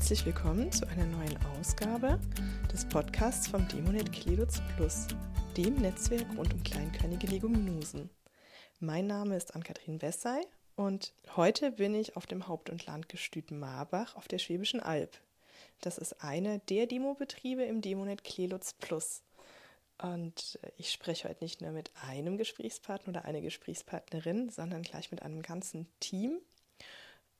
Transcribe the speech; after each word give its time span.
Herzlich 0.00 0.24
willkommen 0.24 0.72
zu 0.72 0.88
einer 0.88 1.04
neuen 1.04 1.36
Ausgabe 1.58 2.18
des 2.72 2.88
Podcasts 2.88 3.46
vom 3.46 3.68
Demonet 3.68 4.10
Kledutz 4.10 4.62
Plus, 4.74 5.06
dem 5.58 5.74
Netzwerk 5.74 6.26
rund 6.38 6.54
um 6.54 6.62
kleinkörnige 6.62 7.26
Leguminosen. 7.26 8.08
Mein 8.80 9.06
Name 9.06 9.36
ist 9.36 9.54
Ann-Kathrin 9.54 10.00
Wessay 10.00 10.40
und 10.74 11.12
heute 11.36 11.72
bin 11.72 11.94
ich 11.94 12.16
auf 12.16 12.26
dem 12.26 12.48
Haupt- 12.48 12.70
und 12.70 12.86
Landgestüt 12.86 13.50
Marbach 13.50 14.16
auf 14.16 14.26
der 14.26 14.38
Schwäbischen 14.38 14.80
Alb. 14.80 15.20
Das 15.82 15.98
ist 15.98 16.24
einer 16.24 16.58
der 16.60 16.86
Demobetriebe 16.86 17.64
im 17.64 17.82
Demonet 17.82 18.24
Klelutz 18.24 18.72
Plus. 18.72 19.22
Und 20.02 20.58
ich 20.78 20.92
spreche 20.92 21.28
heute 21.28 21.44
nicht 21.44 21.60
nur 21.60 21.72
mit 21.72 21.92
einem 22.08 22.38
Gesprächspartner 22.38 23.10
oder 23.10 23.26
einer 23.26 23.42
Gesprächspartnerin, 23.42 24.48
sondern 24.48 24.80
gleich 24.80 25.10
mit 25.10 25.20
einem 25.20 25.42
ganzen 25.42 25.88
Team. 26.00 26.40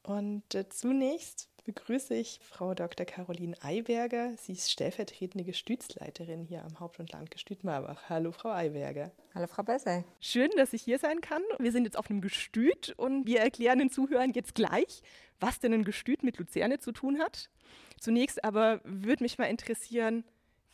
Und 0.02 0.54
äh, 0.54 0.68
zunächst 0.68 1.49
begrüße 1.64 2.14
ich 2.14 2.40
Frau 2.42 2.74
Dr. 2.74 3.06
Caroline 3.06 3.56
Eiberger. 3.62 4.34
Sie 4.36 4.52
ist 4.52 4.70
stellvertretende 4.70 5.44
Gestütsleiterin 5.44 6.44
hier 6.44 6.64
am 6.64 6.80
Haupt- 6.80 6.98
und 7.00 7.12
Landgestüt 7.12 7.64
Marbach. 7.64 8.08
Hallo, 8.08 8.32
Frau 8.32 8.50
Eiberger. 8.50 9.12
Hallo, 9.34 9.46
Frau 9.46 9.62
Bessel. 9.62 10.04
Schön, 10.20 10.50
dass 10.56 10.72
ich 10.72 10.82
hier 10.82 10.98
sein 10.98 11.20
kann. 11.20 11.42
Wir 11.58 11.72
sind 11.72 11.84
jetzt 11.84 11.96
auf 11.96 12.10
einem 12.10 12.20
Gestüt 12.20 12.94
und 12.96 13.26
wir 13.26 13.40
erklären 13.40 13.78
den 13.78 13.90
Zuhörern 13.90 14.32
jetzt 14.32 14.54
gleich, 14.54 15.02
was 15.38 15.60
denn 15.60 15.72
ein 15.72 15.84
Gestüt 15.84 16.22
mit 16.22 16.38
Luzerne 16.38 16.78
zu 16.78 16.92
tun 16.92 17.18
hat. 17.20 17.50
Zunächst 17.98 18.44
aber 18.44 18.80
würde 18.84 19.22
mich 19.22 19.38
mal 19.38 19.46
interessieren, 19.46 20.24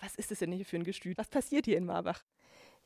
was 0.00 0.14
ist 0.14 0.30
es 0.30 0.40
denn 0.40 0.52
hier 0.52 0.66
für 0.66 0.76
ein 0.76 0.84
Gestüt? 0.84 1.18
Was 1.18 1.28
passiert 1.28 1.64
hier 1.64 1.78
in 1.78 1.86
Marbach? 1.86 2.22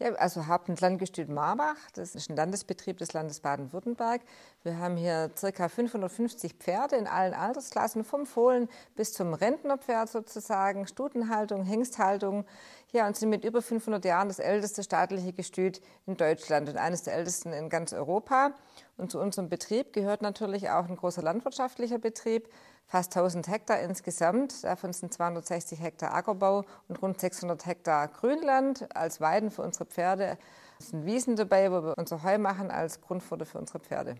Ja, 0.02 0.14
also 0.14 0.46
Haupt- 0.46 0.70
und 0.70 0.80
Landgestüt 0.80 1.28
Marbach, 1.28 1.76
das 1.92 2.14
ist 2.14 2.30
ein 2.30 2.36
Landesbetrieb 2.36 2.96
des 2.96 3.12
Landes 3.12 3.40
Baden-Württemberg. 3.40 4.22
Wir 4.62 4.78
haben 4.78 4.96
hier 4.96 5.30
ca. 5.38 5.68
550 5.68 6.54
Pferde 6.54 6.96
in 6.96 7.06
allen 7.06 7.34
Altersklassen, 7.34 8.02
vom 8.02 8.24
Fohlen 8.24 8.70
bis 8.96 9.12
zum 9.12 9.34
Rentnerpferd 9.34 10.08
sozusagen, 10.08 10.86
Stutenhaltung, 10.86 11.64
Hengsthaltung. 11.64 12.46
Ja, 12.92 13.06
und 13.06 13.16
sind 13.16 13.30
mit 13.30 13.44
über 13.44 13.62
500 13.62 14.04
Jahren 14.04 14.28
das 14.28 14.40
älteste 14.40 14.82
staatliche 14.82 15.32
Gestüt 15.32 15.80
in 16.06 16.16
Deutschland 16.16 16.68
und 16.68 16.76
eines 16.76 17.04
der 17.04 17.14
ältesten 17.14 17.52
in 17.52 17.68
ganz 17.68 17.92
Europa. 17.92 18.52
Und 18.96 19.12
zu 19.12 19.20
unserem 19.20 19.48
Betrieb 19.48 19.92
gehört 19.92 20.22
natürlich 20.22 20.70
auch 20.70 20.88
ein 20.88 20.96
großer 20.96 21.22
landwirtschaftlicher 21.22 21.98
Betrieb 21.98 22.48
fast 22.90 23.16
1000 23.16 23.46
Hektar 23.46 23.80
insgesamt. 23.80 24.64
Davon 24.64 24.92
sind 24.92 25.14
260 25.14 25.80
Hektar 25.80 26.12
Ackerbau 26.12 26.64
und 26.88 27.00
rund 27.00 27.20
600 27.20 27.64
Hektar 27.64 28.08
Grünland 28.08 28.88
als 28.96 29.20
Weiden 29.20 29.52
für 29.52 29.62
unsere 29.62 29.86
Pferde. 29.86 30.36
Es 30.80 30.88
sind 30.88 31.06
Wiesen 31.06 31.36
dabei, 31.36 31.70
wo 31.70 31.84
wir 31.84 31.94
unser 31.96 32.24
Heu 32.24 32.38
machen 32.38 32.72
als 32.72 33.00
Grundfutter 33.00 33.46
für 33.46 33.58
unsere 33.58 33.78
Pferde. 33.78 34.16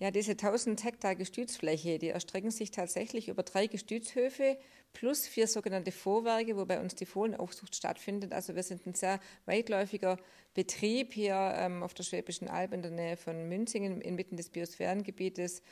Ja, 0.00 0.10
diese 0.10 0.32
1000 0.32 0.82
Hektar 0.82 1.14
Gestütsfläche, 1.14 1.98
die 1.98 2.08
erstrecken 2.08 2.50
sich 2.50 2.72
tatsächlich 2.72 3.28
über 3.28 3.44
drei 3.44 3.68
Gestütshöfe 3.68 4.58
plus 4.92 5.26
vier 5.26 5.46
sogenannte 5.46 5.92
Vorwerke, 5.92 6.56
wo 6.56 6.64
bei 6.64 6.80
uns 6.80 6.96
die 6.96 7.06
Fohlenaufzucht 7.06 7.76
stattfindet. 7.76 8.32
Also 8.32 8.56
wir 8.56 8.64
sind 8.64 8.86
ein 8.86 8.94
sehr 8.94 9.20
weitläufiger 9.46 10.18
Betrieb 10.52 11.12
hier 11.12 11.54
ähm, 11.56 11.82
auf 11.84 11.94
der 11.94 12.02
Schwäbischen 12.02 12.48
Alb 12.48 12.72
in 12.72 12.82
der 12.82 12.90
Nähe 12.90 13.16
von 13.16 13.48
Münzingen 13.48 14.00
inmitten 14.00 14.36
des 14.36 14.50
Biosphärengebietes 14.50 15.62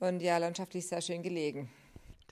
und 0.00 0.20
ja, 0.20 0.36
landschaftlich 0.36 0.86
sehr 0.86 1.00
schön 1.00 1.22
gelegen. 1.22 1.70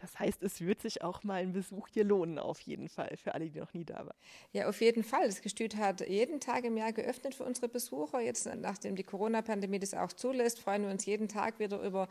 Das 0.00 0.18
heißt, 0.18 0.42
es 0.42 0.60
wird 0.60 0.80
sich 0.80 1.02
auch 1.02 1.22
mal 1.24 1.42
ein 1.42 1.52
Besuch 1.52 1.88
hier 1.88 2.04
lohnen, 2.04 2.38
auf 2.38 2.60
jeden 2.60 2.88
Fall, 2.88 3.16
für 3.16 3.34
alle, 3.34 3.50
die 3.50 3.60
noch 3.60 3.74
nie 3.74 3.84
da 3.84 3.98
waren. 3.98 4.16
Ja, 4.52 4.68
auf 4.68 4.80
jeden 4.80 5.04
Fall. 5.04 5.26
Das 5.26 5.42
Gestüt 5.42 5.76
hat 5.76 6.06
jeden 6.08 6.40
Tag 6.40 6.64
im 6.64 6.76
Jahr 6.76 6.92
geöffnet 6.92 7.34
für 7.34 7.44
unsere 7.44 7.68
Besucher. 7.68 8.20
Jetzt, 8.20 8.48
nachdem 8.56 8.96
die 8.96 9.04
Corona-Pandemie 9.04 9.78
das 9.78 9.94
auch 9.94 10.12
zulässt, 10.12 10.58
freuen 10.60 10.82
wir 10.82 10.90
uns 10.90 11.04
jeden 11.04 11.28
Tag 11.28 11.58
wieder 11.58 11.80
über 11.82 12.08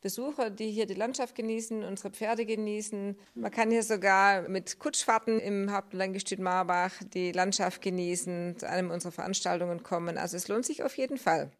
Besucher, 0.00 0.50
die 0.50 0.70
hier 0.70 0.86
die 0.86 0.94
Landschaft 0.94 1.34
genießen, 1.34 1.82
unsere 1.82 2.10
Pferde 2.10 2.46
genießen. 2.46 3.16
Man 3.34 3.50
kann 3.50 3.70
hier 3.70 3.82
sogar 3.82 4.48
mit 4.48 4.78
Kutschfahrten 4.78 5.40
im 5.40 5.72
Haupt- 5.72 5.92
und 5.94 5.98
Landgestüt 5.98 6.38
Marbach 6.38 6.92
die 7.12 7.32
Landschaft 7.32 7.82
genießen, 7.82 8.58
zu 8.58 8.68
einem 8.68 8.90
unserer 8.90 9.12
Veranstaltungen 9.12 9.82
kommen. 9.82 10.18
Also 10.18 10.36
es 10.36 10.48
lohnt 10.48 10.64
sich 10.64 10.82
auf 10.82 10.96
jeden 10.96 11.18
Fall. 11.18 11.50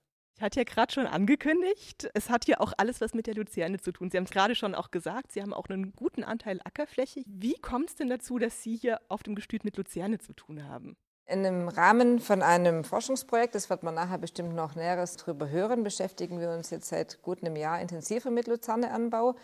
Hatte 0.42 0.58
ja 0.58 0.64
gerade 0.64 0.92
schon 0.92 1.06
angekündigt, 1.06 2.10
es 2.14 2.28
hat 2.28 2.47
hier 2.47 2.60
auch 2.60 2.72
alles 2.76 3.00
was 3.00 3.14
mit 3.14 3.28
der 3.28 3.34
Luzerne 3.36 3.78
zu 3.78 3.92
tun. 3.92 4.10
Sie 4.10 4.16
haben 4.16 4.25
es 4.25 4.32
gerade 4.32 4.56
schon 4.56 4.75
auch 4.75 4.91
gesagt, 4.91 5.30
Sie 5.30 5.41
haben 5.41 5.54
auch 5.54 5.69
einen 5.69 5.92
guten 5.92 6.25
Anteil 6.25 6.58
Ackerfläche. 6.64 7.22
Wie 7.26 7.54
kommt 7.54 7.91
es 7.91 7.94
denn 7.94 8.08
dazu, 8.08 8.41
dass 8.41 8.60
Sie 8.60 8.75
hier 8.75 9.00
auf 9.08 9.22
dem 9.22 9.36
Gestüt 9.36 9.64
mit 9.64 9.76
Luzerne 9.76 10.19
zu 10.19 10.32
tun 10.32 10.69
haben? 10.69 10.97
In 11.26 11.44
dem 11.44 11.69
Rahmen 11.69 12.19
von 12.19 12.42
einem 12.42 12.82
Forschungsprojekt, 12.82 13.54
das 13.54 13.70
wird 13.70 13.84
man 13.84 13.94
nachher 13.94 14.19
bestimmt 14.19 14.56
noch 14.56 14.75
Näheres 14.75 15.16
darüber 15.16 15.48
hören, 15.48 15.84
beschäftigen 15.84 16.41
wir 16.41 16.50
uns 16.50 16.70
jetzt 16.70 16.88
seit 16.88 17.22
gut 17.22 17.44
einem 17.44 17.54
Jahr 17.54 17.81
intensiver 17.81 18.32
mit 18.32 18.48
Luzerneanbau. 18.48 19.36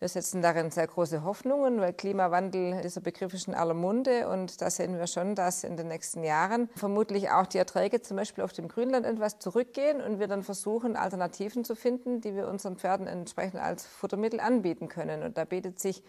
Wir 0.00 0.08
setzen 0.08 0.40
darin 0.40 0.70
sehr 0.70 0.86
große 0.86 1.24
Hoffnungen, 1.24 1.78
weil 1.78 1.92
Klimawandel, 1.92 2.80
dieser 2.80 3.02
Begriff 3.02 3.34
ist 3.34 3.48
in 3.48 3.54
aller 3.54 3.74
Munde 3.74 4.30
und 4.30 4.62
da 4.62 4.70
sehen 4.70 4.96
wir 4.96 5.06
schon, 5.06 5.34
dass 5.34 5.62
in 5.62 5.76
den 5.76 5.88
nächsten 5.88 6.24
Jahren 6.24 6.70
vermutlich 6.74 7.28
auch 7.28 7.46
die 7.46 7.58
Erträge 7.58 8.00
zum 8.00 8.16
Beispiel 8.16 8.42
auf 8.42 8.54
dem 8.54 8.66
Grünland 8.66 9.04
etwas 9.04 9.38
zurückgehen 9.40 10.00
und 10.00 10.18
wir 10.18 10.26
dann 10.26 10.42
versuchen, 10.42 10.96
Alternativen 10.96 11.64
zu 11.64 11.76
finden, 11.76 12.22
die 12.22 12.34
wir 12.34 12.48
unseren 12.48 12.78
Pferden 12.78 13.06
entsprechend 13.06 13.60
als 13.60 13.84
Futtermittel 13.84 14.40
anbieten 14.40 14.88
können. 14.88 15.22
Und 15.22 15.36
da 15.36 15.44
bietet 15.44 15.78
sich 15.78 16.02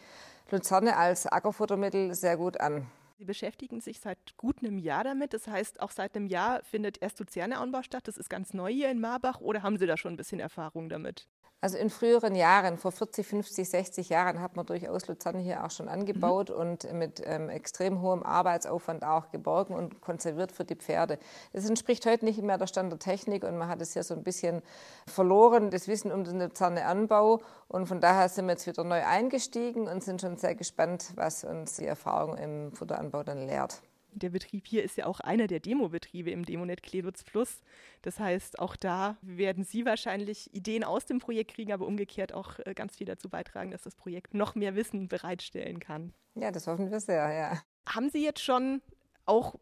Luzerne 0.51 0.95
als 0.95 1.27
Ackerfuttermittel 1.27 2.15
sehr 2.15 2.37
gut 2.37 2.61
an. 2.61 2.87
Sie 3.21 3.25
beschäftigen 3.25 3.81
sich 3.81 3.99
seit 3.99 4.35
gut 4.35 4.63
einem 4.63 4.79
Jahr 4.79 5.03
damit. 5.03 5.35
Das 5.35 5.45
heißt, 5.45 5.79
auch 5.79 5.91
seit 5.91 6.15
einem 6.15 6.25
Jahr 6.25 6.63
findet 6.63 6.99
erst 7.03 7.19
Luzerneanbau 7.19 7.83
statt. 7.83 8.07
Das 8.07 8.17
ist 8.17 8.31
ganz 8.31 8.55
neu 8.55 8.71
hier 8.71 8.89
in 8.89 8.99
Marbach. 8.99 9.39
Oder 9.41 9.61
haben 9.61 9.77
Sie 9.77 9.85
da 9.85 9.95
schon 9.95 10.15
ein 10.15 10.17
bisschen 10.17 10.39
Erfahrung 10.39 10.89
damit? 10.89 11.27
Also 11.63 11.77
in 11.77 11.91
früheren 11.91 12.33
Jahren, 12.33 12.79
vor 12.79 12.91
40, 12.91 13.23
50, 13.23 13.69
60 13.69 14.09
Jahren, 14.09 14.41
hat 14.41 14.55
man 14.55 14.65
durchaus 14.65 15.07
Luzerne 15.07 15.37
hier 15.37 15.63
auch 15.63 15.69
schon 15.69 15.87
angebaut 15.87 16.49
mhm. 16.49 16.55
und 16.55 16.93
mit 16.93 17.21
ähm, 17.23 17.49
extrem 17.49 18.01
hohem 18.01 18.23
Arbeitsaufwand 18.23 19.05
auch 19.05 19.29
geborgen 19.29 19.75
und 19.75 20.01
konserviert 20.01 20.51
für 20.51 20.65
die 20.65 20.75
Pferde. 20.75 21.19
Das 21.53 21.69
entspricht 21.69 22.03
heute 22.07 22.25
nicht 22.25 22.41
mehr 22.41 22.57
der 22.57 22.65
Stand 22.65 22.91
der 22.91 22.97
Technik 22.97 23.43
und 23.43 23.59
man 23.59 23.67
hat 23.67 23.79
es 23.79 23.93
hier 23.93 24.01
so 24.01 24.15
ein 24.15 24.23
bisschen 24.23 24.63
verloren, 25.05 25.69
das 25.69 25.87
Wissen 25.87 26.11
um 26.11 26.23
den 26.23 26.39
Luzerneanbau. 26.39 27.41
Und 27.67 27.85
von 27.85 28.01
daher 28.01 28.27
sind 28.27 28.47
wir 28.47 28.53
jetzt 28.53 28.65
wieder 28.65 28.83
neu 28.83 29.05
eingestiegen 29.05 29.87
und 29.87 30.03
sind 30.03 30.19
schon 30.19 30.37
sehr 30.37 30.55
gespannt, 30.55 31.11
was 31.13 31.43
uns 31.43 31.75
die 31.75 31.85
Erfahrung 31.85 32.37
im 32.37 32.71
Futteranbau 32.71 33.10
dann 33.23 33.47
lehrt. 33.47 33.81
Der 34.13 34.29
Betrieb 34.29 34.67
hier 34.67 34.83
ist 34.83 34.97
ja 34.97 35.05
auch 35.05 35.21
einer 35.21 35.47
der 35.47 35.61
Demobetriebe 35.61 36.31
im 36.31 36.43
Demonet 36.43 36.83
Kledutz 36.83 37.23
Plus. 37.23 37.61
Das 38.01 38.19
heißt, 38.19 38.59
auch 38.59 38.75
da 38.75 39.15
werden 39.21 39.63
Sie 39.63 39.85
wahrscheinlich 39.85 40.53
Ideen 40.53 40.83
aus 40.83 41.05
dem 41.05 41.19
Projekt 41.19 41.53
kriegen, 41.53 41.71
aber 41.71 41.87
umgekehrt 41.87 42.33
auch 42.33 42.59
äh, 42.59 42.73
ganz 42.73 42.97
viel 42.97 43.07
dazu 43.07 43.29
beitragen, 43.29 43.71
dass 43.71 43.83
das 43.83 43.95
Projekt 43.95 44.33
noch 44.33 44.55
mehr 44.55 44.75
Wissen 44.75 45.07
bereitstellen 45.07 45.79
kann. 45.79 46.13
Ja, 46.35 46.51
das 46.51 46.67
hoffen 46.67 46.91
wir 46.91 46.99
sehr, 46.99 47.31
ja. 47.33 47.61
Haben 47.87 48.09
Sie 48.09 48.23
jetzt 48.23 48.43
schon 48.43 48.81
auch 49.25 49.55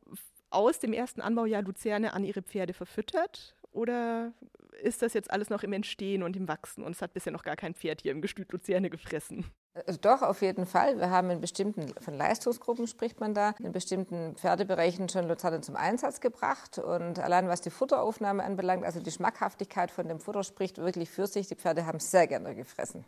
aus 0.50 0.80
dem 0.80 0.94
ersten 0.94 1.22
Anbaujahr 1.22 1.62
Luzerne 1.62 2.14
an 2.14 2.24
Ihre 2.24 2.42
Pferde 2.42 2.74
verfüttert? 2.74 3.56
Oder 3.72 4.34
ist 4.82 5.04
das 5.04 5.14
jetzt 5.14 5.30
alles 5.30 5.50
noch 5.50 5.62
im 5.62 5.74
Entstehen 5.74 6.24
und 6.24 6.36
im 6.36 6.48
Wachsen 6.48 6.84
und 6.84 6.94
es 6.94 7.02
hat 7.04 7.14
bisher 7.14 7.32
noch 7.32 7.44
gar 7.44 7.56
kein 7.56 7.76
Pferd 7.76 8.02
hier 8.02 8.12
im 8.12 8.22
Gestüt 8.22 8.52
Luzerne 8.52 8.90
gefressen? 8.90 9.46
Äh, 9.86 9.98
doch, 10.00 10.22
auf 10.22 10.42
jeden 10.42 10.66
Fall. 10.66 10.98
Wir 10.98 11.10
haben 11.10 11.30
in 11.30 11.42
bestimmten, 11.42 11.94
von 12.02 12.14
Leistungsgruppen 12.14 12.88
spricht 12.88 13.20
man 13.20 13.34
da, 13.34 13.54
in 13.60 13.72
bestimmten 13.72 14.36
Pferdebereichen 14.36 15.10
schon 15.10 15.28
Luzerne 15.28 15.62
zum 15.62 15.76
Einsatz 15.76 16.20
gebracht. 16.20 16.78
Und 16.78 17.20
allein 17.20 17.48
was 17.48 17.62
die 17.62 17.70
Futteraufnahme 17.70 18.44
anbelangt, 18.44 18.86
also 18.86 19.00
die 19.00 19.12
Schmackhaftigkeit 19.12 19.92
von 19.92 20.08
dem 20.08 20.20
Futter 20.20 20.44
spricht 20.44 20.78
wirklich 20.78 21.10
für 21.10 21.28
sich. 21.28 21.48
Die 21.48 21.56
Pferde 21.56 21.86
haben 21.86 22.00
sehr 22.00 22.28
gerne 22.28 22.56
gefressen. 22.56 23.06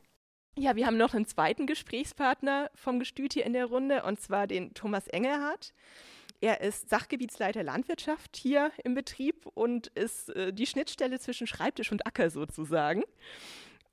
Ja, 0.58 0.76
wir 0.76 0.86
haben 0.86 0.98
noch 0.98 1.14
einen 1.14 1.26
zweiten 1.26 1.66
Gesprächspartner 1.66 2.70
vom 2.76 3.00
Gestüt 3.00 3.34
hier 3.34 3.46
in 3.46 3.54
der 3.54 3.68
Runde, 3.68 4.04
und 4.04 4.20
zwar 4.20 4.48
den 4.48 4.74
Thomas 4.74 5.08
Engelhardt. 5.08 5.74
Er 6.42 6.62
ist 6.62 6.90
Sachgebietsleiter 6.90 7.64
Landwirtschaft 7.64 8.36
hier 8.36 8.72
im 8.84 8.96
Betrieb 8.96 9.46
und 9.54 9.88
ist 9.88 10.30
äh, 10.36 10.52
die 10.52 10.66
Schnittstelle 10.66 11.20
zwischen 11.20 11.48
Schreibtisch 11.48 11.92
und 11.92 12.06
Acker 12.06 12.32
sozusagen. 12.32 13.04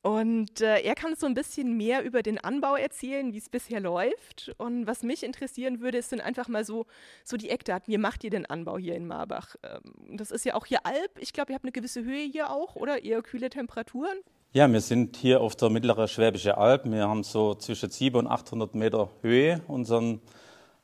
Und 0.09 0.63
äh, 0.63 0.81
er 0.81 0.95
kann 0.95 1.17
so 1.17 1.27
ein 1.27 1.35
bisschen 1.35 1.77
mehr 1.77 2.03
über 2.03 2.23
den 2.23 2.39
Anbau 2.39 2.77
erzählen, 2.77 3.35
wie 3.35 3.37
es 3.37 3.51
bisher 3.51 3.79
läuft. 3.79 4.55
Und 4.57 4.87
was 4.87 5.03
mich 5.03 5.23
interessieren 5.23 5.83
würde, 5.83 6.01
sind 6.01 6.23
einfach 6.23 6.49
mal 6.49 6.65
so, 6.65 6.87
so 7.25 7.37
die 7.37 7.51
Eckdaten. 7.51 7.93
Wie 7.93 7.99
macht 7.99 8.25
ihr 8.25 8.31
den 8.31 8.47
Anbau 8.47 8.79
hier 8.79 8.95
in 8.95 9.07
Marbach? 9.07 9.57
Ähm, 9.63 10.17
das 10.17 10.31
ist 10.31 10.47
ja 10.47 10.55
auch 10.55 10.65
hier 10.65 10.87
Alp. 10.87 11.11
Ich 11.19 11.35
glaube, 11.35 11.53
ihr 11.53 11.57
habt 11.57 11.67
eine 11.67 11.73
gewisse 11.73 12.03
Höhe 12.05 12.25
hier 12.25 12.49
auch, 12.49 12.75
oder? 12.75 13.05
Eher 13.05 13.21
kühle 13.21 13.51
Temperaturen? 13.51 14.17
Ja, 14.55 14.73
wir 14.73 14.81
sind 14.81 15.15
hier 15.15 15.43
auf 15.43 15.57
der 15.57 15.69
mittleren 15.69 16.09
Schwäbische 16.09 16.57
Alb. 16.57 16.91
Wir 16.91 17.07
haben 17.07 17.23
so 17.23 17.55
zwischen 17.55 17.91
700 17.91 18.31
und 18.31 18.33
800 18.33 18.75
Meter 18.77 19.11
Höhe 19.21 19.61
unseren 19.69 20.23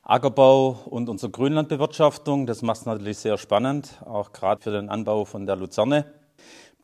Ackerbau 0.03 0.83
und 0.85 1.09
unsere 1.09 1.31
Grünlandbewirtschaftung. 1.31 2.45
Das 2.45 2.61
macht 2.61 2.81
es 2.81 2.85
natürlich 2.85 3.17
sehr 3.17 3.39
spannend, 3.39 4.03
auch 4.05 4.33
gerade 4.33 4.61
für 4.61 4.69
den 4.69 4.89
Anbau 4.89 5.25
von 5.25 5.47
der 5.47 5.55
Luzerne. 5.55 6.05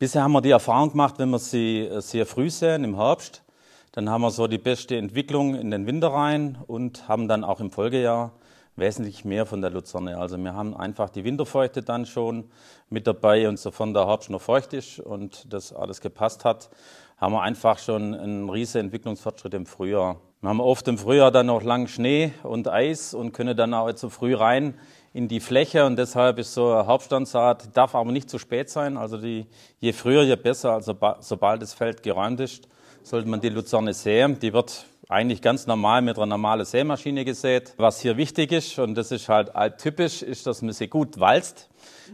Bisher 0.02 0.24
haben 0.24 0.32
wir 0.32 0.40
die 0.40 0.50
Erfahrung 0.50 0.90
gemacht, 0.90 1.14
wenn 1.18 1.30
wir 1.30 1.38
sie 1.38 1.82
äh, 1.82 2.00
sehr 2.00 2.26
früh 2.26 2.50
säen, 2.50 2.82
im 2.82 2.96
Herbst, 2.96 3.44
dann 3.92 4.10
haben 4.10 4.22
wir 4.22 4.32
so 4.32 4.48
die 4.48 4.58
beste 4.58 4.96
Entwicklung 4.96 5.54
in 5.54 5.70
den 5.70 5.86
Winter 5.86 6.08
rein 6.08 6.58
und 6.66 7.06
haben 7.06 7.28
dann 7.28 7.44
auch 7.44 7.60
im 7.60 7.70
Folgejahr 7.70 8.32
wesentlich 8.74 9.24
mehr 9.24 9.46
von 9.46 9.60
der 9.60 9.70
Luzerne. 9.70 10.18
Also 10.18 10.36
wir 10.38 10.54
haben 10.54 10.76
einfach 10.76 11.08
die 11.08 11.22
Winterfeuchte 11.22 11.84
dann 11.84 12.04
schon 12.04 12.50
mit 12.90 13.06
dabei 13.06 13.48
und 13.48 13.60
sofern 13.60 13.94
der 13.94 14.08
Herbst 14.08 14.28
noch 14.28 14.42
feucht 14.42 14.72
ist 14.72 14.98
und 14.98 15.52
das 15.52 15.72
alles 15.72 16.00
gepasst 16.00 16.44
hat, 16.44 16.70
haben 17.16 17.34
wir 17.34 17.42
einfach 17.42 17.78
schon 17.78 18.12
einen 18.12 18.50
riesen 18.50 18.80
Entwicklungsfortschritt 18.80 19.54
im 19.54 19.66
Frühjahr 19.66 20.16
Wir 20.40 20.48
haben 20.48 20.60
oft 20.60 20.88
im 20.88 20.98
Frühjahr 20.98 21.30
dann 21.30 21.46
noch 21.46 21.62
lang 21.62 21.86
Schnee 21.86 22.32
und 22.42 22.66
Eis 22.66 23.14
und 23.14 23.30
können 23.30 23.56
dann 23.56 23.72
auch 23.72 23.92
zu 23.92 24.10
früh 24.10 24.34
rein 24.34 24.74
in 25.14 25.28
die 25.28 25.40
Fläche 25.40 25.84
und 25.84 25.96
deshalb 25.96 26.38
ist 26.38 26.54
so 26.54 26.72
eine 26.72 26.86
Hauptstandsaat, 26.86 27.76
darf 27.76 27.94
aber 27.94 28.10
nicht 28.12 28.30
zu 28.30 28.38
spät 28.38 28.70
sein. 28.70 28.96
Also 28.96 29.18
die, 29.18 29.46
je 29.78 29.92
früher, 29.92 30.22
je 30.22 30.36
besser. 30.36 30.72
Also 30.72 30.96
sobald 31.20 31.60
das 31.60 31.74
Feld 31.74 32.02
geräumt 32.02 32.40
ist, 32.40 32.68
sollte 33.02 33.28
man 33.28 33.40
die 33.40 33.50
Luzerne 33.50 33.92
säen. 33.92 34.38
Die 34.38 34.52
wird 34.52 34.86
eigentlich 35.08 35.42
ganz 35.42 35.66
normal 35.66 36.00
mit 36.00 36.16
einer 36.16 36.26
normalen 36.26 36.64
Sämaschine 36.64 37.24
gesät. 37.24 37.74
Was 37.76 38.00
hier 38.00 38.16
wichtig 38.16 38.52
ist, 38.52 38.78
und 38.78 38.94
das 38.94 39.10
ist 39.10 39.28
halt 39.28 39.54
alttypisch, 39.54 40.22
ist, 40.22 40.46
dass 40.46 40.62
man 40.62 40.72
sie 40.72 40.88
gut 40.88 41.20
walzt. 41.20 41.68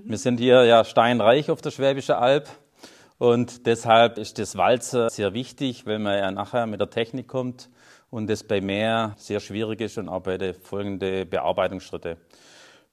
Wir 0.05 0.19
sind 0.19 0.39
hier 0.39 0.65
ja 0.65 0.85
steinreich 0.85 1.50
auf 1.50 1.61
der 1.61 1.71
Schwäbische 1.71 2.19
Alb. 2.19 2.49
Und 3.19 3.67
deshalb 3.67 4.19
ist 4.19 4.39
das 4.39 4.56
Walzen 4.56 5.09
sehr 5.11 5.35
wichtig, 5.35 5.87
wenn 5.87 6.03
man 6.03 6.19
ja 6.19 6.31
nachher 6.31 6.67
mit 6.67 6.81
der 6.81 6.91
Technik 6.91 7.29
kommt 7.29 7.69
und 8.11 8.29
das 8.31 8.45
bei 8.45 8.61
mehr 8.61 9.15
sehr 9.19 9.41
schwierig 9.41 9.81
ist 9.81 9.99
und 9.99 10.09
auch 10.09 10.23
bei 10.23 10.39
den 10.39 10.55
folgenden 10.55 11.29
Bearbeitungsschritte. 11.29 12.17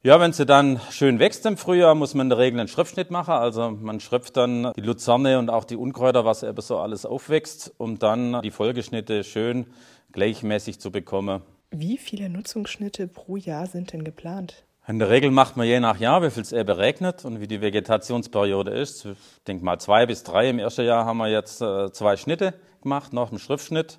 Ja, 0.05 0.19
wenn 0.19 0.33
sie 0.33 0.45
dann 0.45 0.79
schön 0.91 1.17
wächst 1.17 1.47
im 1.47 1.57
Frühjahr, 1.57 1.95
muss 1.95 2.13
man 2.13 2.27
in 2.27 2.29
der 2.29 2.37
Regel 2.37 2.59
einen 2.59 2.69
Schriftschnitt 2.69 3.09
machen. 3.09 3.31
Also 3.31 3.71
man 3.71 3.99
schröpft 3.99 4.37
dann 4.37 4.71
die 4.75 4.81
Luzerne 4.81 5.39
und 5.39 5.49
auch 5.49 5.63
die 5.63 5.77
Unkräuter, 5.77 6.23
was 6.25 6.43
eben 6.43 6.61
so 6.61 6.77
alles 6.77 7.07
aufwächst, 7.07 7.73
um 7.79 7.97
dann 7.97 8.39
die 8.43 8.51
Folgeschnitte 8.51 9.23
schön 9.23 9.65
gleichmäßig 10.11 10.79
zu 10.79 10.91
bekommen. 10.91 11.41
Wie 11.71 11.97
viele 11.97 12.29
Nutzungsschnitte 12.29 13.07
pro 13.07 13.35
Jahr 13.35 13.65
sind 13.65 13.93
denn 13.93 14.03
geplant? 14.03 14.63
In 14.87 14.99
der 14.99 15.09
Regel 15.09 15.31
macht 15.31 15.57
man 15.57 15.65
je 15.65 15.79
nach 15.79 15.99
Jahr, 15.99 16.21
wie 16.21 16.29
viel 16.29 16.43
es 16.43 16.51
eben 16.51 16.69
regnet 16.69 17.25
und 17.25 17.41
wie 17.41 17.47
die 17.47 17.61
Vegetationsperiode 17.61 18.69
ist. 18.69 19.05
Ich 19.05 19.17
denke 19.47 19.65
mal 19.65 19.79
zwei 19.79 20.05
bis 20.05 20.21
drei. 20.21 20.51
Im 20.51 20.59
ersten 20.59 20.85
Jahr 20.85 21.05
haben 21.05 21.17
wir 21.17 21.29
jetzt 21.29 21.63
äh, 21.63 21.91
zwei 21.91 22.15
Schnitte 22.15 22.53
gemacht, 22.83 23.11
nach 23.11 23.29
dem 23.29 23.39
Schriftschnitt. 23.39 23.97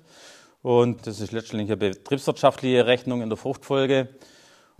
Und 0.61 1.05
das 1.05 1.19
ist 1.19 1.33
letztendlich 1.33 1.67
eine 1.67 1.75
betriebswirtschaftliche 1.75 2.85
Rechnung 2.85 3.21
in 3.21 3.27
der 3.27 3.37
Fruchtfolge. 3.37 4.07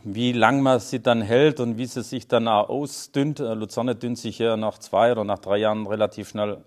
Wie 0.04 0.32
lang 0.32 0.62
man 0.62 0.80
sie 0.80 1.02
dann 1.02 1.22
hält 1.22 1.60
und 1.60 1.78
wie 1.78 1.86
sie 1.86 2.04
sich 2.04 2.28
dann 2.28 2.48
auch 2.48 2.70
ausdünnt. 2.70 3.40
Äh, 3.40 3.54
Luzerne 3.56 3.96
dünnt 3.96 4.18
sich 4.18 4.40
ja 4.40 4.56
nach 4.56 4.78
zwei 4.78 5.12
oder 5.12 5.24
nach 5.24 5.40
drei 5.40 5.58
Jahren 5.58 5.88
relativ 5.88 6.30
schnell 6.30 6.64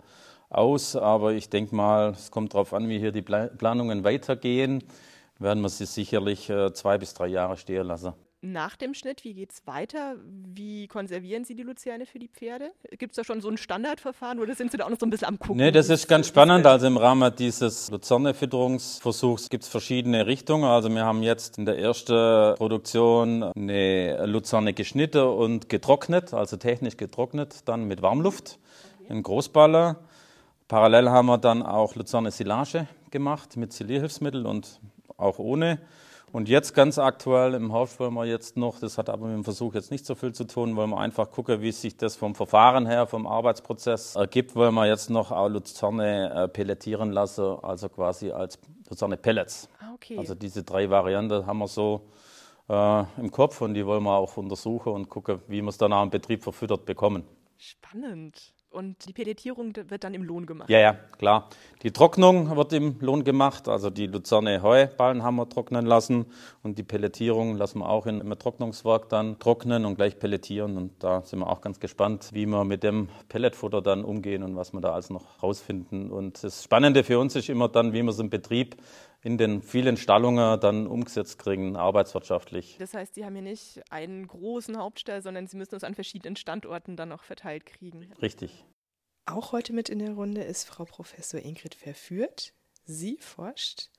aus. 0.48 0.96
Aber 0.96 1.32
ich 1.32 1.48
denke 1.48 1.74
mal, 1.74 2.10
es 2.10 2.30
kommt 2.30 2.54
darauf 2.54 2.74
an, 2.74 2.88
wie 2.88 2.98
hier 2.98 3.12
die 3.12 3.22
Planungen 3.22 4.04
weitergehen. 4.04 4.82
Werden 5.38 5.62
wir 5.62 5.68
sie 5.68 5.86
sicherlich 5.86 6.50
äh, 6.50 6.72
zwei 6.74 6.98
bis 6.98 7.14
drei 7.14 7.28
Jahre 7.28 7.56
stehen 7.56 7.86
lassen 7.86 8.14
nach 8.42 8.76
dem 8.76 8.94
Schnitt, 8.94 9.24
wie 9.24 9.34
geht 9.34 9.52
es 9.52 9.66
weiter? 9.66 10.16
Wie 10.24 10.88
konservieren 10.88 11.44
Sie 11.44 11.54
die 11.54 11.62
Luzerne 11.62 12.06
für 12.06 12.18
die 12.18 12.28
Pferde? 12.28 12.72
Gibt 12.96 13.12
es 13.12 13.16
da 13.16 13.24
schon 13.24 13.40
so 13.40 13.50
ein 13.50 13.58
Standardverfahren 13.58 14.38
oder 14.38 14.54
sind 14.54 14.72
Sie 14.72 14.78
da 14.78 14.86
auch 14.86 14.90
noch 14.90 14.98
so 14.98 15.06
ein 15.06 15.10
bisschen 15.10 15.28
am 15.28 15.38
Gucken? 15.38 15.58
Nee, 15.58 15.70
das 15.70 15.90
ist 15.90 16.08
ganz 16.08 16.28
spannend. 16.28 16.66
Also 16.66 16.86
im 16.86 16.96
Rahmen 16.96 17.34
dieses 17.36 17.90
Luzerne-Fütterungsversuchs 17.90 19.50
gibt 19.50 19.64
es 19.64 19.68
verschiedene 19.68 20.26
Richtungen. 20.26 20.64
Also 20.64 20.88
wir 20.88 21.04
haben 21.04 21.22
jetzt 21.22 21.58
in 21.58 21.66
der 21.66 21.78
ersten 21.78 22.54
Produktion 22.56 23.42
eine 23.42 24.24
Luzerne 24.26 24.72
geschnitten 24.72 25.22
und 25.22 25.68
getrocknet, 25.68 26.32
also 26.32 26.56
technisch 26.56 26.96
getrocknet, 26.96 27.68
dann 27.68 27.84
mit 27.84 28.00
Warmluft 28.00 28.58
in 29.08 29.22
Großballer. 29.22 29.96
Parallel 30.66 31.10
haben 31.10 31.26
wir 31.26 31.38
dann 31.38 31.62
auch 31.62 31.94
Luzerne 31.94 32.30
Silage 32.30 32.86
gemacht 33.10 33.56
mit 33.56 33.72
Silierhilfsmittel 33.72 34.46
und 34.46 34.80
auch 35.18 35.38
ohne. 35.38 35.78
Und 36.32 36.48
jetzt 36.48 36.74
ganz 36.74 36.98
aktuell 36.98 37.54
im 37.54 37.72
Haus 37.72 37.98
wollen 37.98 38.14
wir 38.14 38.24
jetzt 38.24 38.56
noch, 38.56 38.78
das 38.78 38.98
hat 38.98 39.10
aber 39.10 39.26
mit 39.26 39.34
dem 39.34 39.44
Versuch 39.44 39.74
jetzt 39.74 39.90
nicht 39.90 40.06
so 40.06 40.14
viel 40.14 40.32
zu 40.32 40.44
tun, 40.44 40.76
wollen 40.76 40.90
wir 40.90 40.98
einfach 40.98 41.32
gucken, 41.32 41.60
wie 41.60 41.72
sich 41.72 41.96
das 41.96 42.14
vom 42.14 42.36
Verfahren 42.36 42.86
her, 42.86 43.08
vom 43.08 43.26
Arbeitsprozess 43.26 44.14
ergibt, 44.14 44.54
wollen 44.54 44.74
wir 44.74 44.86
jetzt 44.86 45.10
noch 45.10 45.32
auch 45.32 45.48
Luzerne 45.48 46.32
äh, 46.32 46.48
pelletieren 46.48 47.10
lassen, 47.10 47.56
also 47.62 47.88
quasi 47.88 48.30
als 48.30 48.60
Luzerne 48.88 49.16
Pellets. 49.16 49.68
Ah, 49.80 49.92
okay. 49.94 50.18
Also 50.18 50.36
diese 50.36 50.62
drei 50.62 50.88
Varianten 50.88 51.46
haben 51.46 51.58
wir 51.58 51.68
so 51.68 52.02
äh, 52.68 53.04
im 53.18 53.32
Kopf 53.32 53.60
und 53.60 53.74
die 53.74 53.84
wollen 53.84 54.04
wir 54.04 54.14
auch 54.14 54.36
untersuchen 54.36 54.92
und 54.92 55.08
gucken, 55.08 55.40
wie 55.48 55.60
wir 55.60 55.68
es 55.68 55.78
dann 55.78 55.92
auch 55.92 56.04
im 56.04 56.10
Betrieb 56.10 56.44
verfüttert 56.44 56.86
bekommen. 56.86 57.24
Spannend. 57.58 58.54
Und 58.70 59.08
die 59.08 59.12
Pelletierung 59.12 59.74
wird 59.74 60.04
dann 60.04 60.14
im 60.14 60.22
Lohn 60.22 60.46
gemacht? 60.46 60.70
Ja, 60.70 60.78
ja, 60.78 60.92
klar. 61.18 61.48
Die 61.82 61.90
Trocknung 61.90 62.54
wird 62.56 62.72
im 62.72 63.00
Lohn 63.00 63.24
gemacht. 63.24 63.66
Also 63.66 63.90
die 63.90 64.06
Luzerne 64.06 64.62
Heuballen 64.62 65.24
haben 65.24 65.36
wir 65.36 65.48
trocknen 65.48 65.86
lassen 65.86 66.26
und 66.62 66.78
die 66.78 66.84
Pelletierung 66.84 67.56
lassen 67.56 67.80
wir 67.80 67.88
auch 67.88 68.06
im 68.06 68.38
Trocknungswerk 68.38 69.08
dann 69.08 69.40
trocknen 69.40 69.84
und 69.84 69.96
gleich 69.96 70.20
pelletieren. 70.20 70.76
Und 70.76 71.02
da 71.02 71.22
sind 71.22 71.40
wir 71.40 71.48
auch 71.48 71.62
ganz 71.62 71.80
gespannt, 71.80 72.30
wie 72.32 72.46
wir 72.46 72.62
mit 72.62 72.84
dem 72.84 73.08
Pelletfutter 73.28 73.82
dann 73.82 74.04
umgehen 74.04 74.44
und 74.44 74.54
was 74.54 74.72
wir 74.72 74.80
da 74.80 74.92
alles 74.92 75.10
noch 75.10 75.42
rausfinden. 75.42 76.12
Und 76.12 76.44
das 76.44 76.62
Spannende 76.62 77.02
für 77.02 77.18
uns 77.18 77.34
ist 77.34 77.48
immer 77.48 77.68
dann, 77.68 77.92
wie 77.92 78.02
wir 78.02 78.10
es 78.10 78.20
im 78.20 78.30
Betrieb 78.30 78.76
in 79.22 79.38
den 79.38 79.62
vielen 79.62 79.96
Stallungen 79.96 80.58
dann 80.60 80.86
umgesetzt 80.86 81.38
kriegen, 81.38 81.76
arbeitswirtschaftlich. 81.76 82.76
Das 82.78 82.94
heißt, 82.94 83.14
Sie 83.14 83.24
haben 83.24 83.34
hier 83.34 83.42
nicht 83.42 83.82
einen 83.90 84.26
großen 84.26 84.78
Hauptstall, 84.78 85.22
sondern 85.22 85.46
Sie 85.46 85.56
müssen 85.56 85.74
es 85.74 85.84
an 85.84 85.94
verschiedenen 85.94 86.36
Standorten 86.36 86.96
dann 86.96 87.10
noch 87.10 87.22
verteilt 87.22 87.66
kriegen. 87.66 88.12
Richtig. 88.22 88.64
Auch 89.26 89.52
heute 89.52 89.72
mit 89.72 89.88
in 89.88 89.98
der 89.98 90.12
Runde 90.12 90.42
ist 90.42 90.64
Frau 90.64 90.84
Professor 90.84 91.40
Ingrid 91.40 91.74
Verführt. 91.74 92.54
Sie 92.84 93.18
forscht 93.18 93.90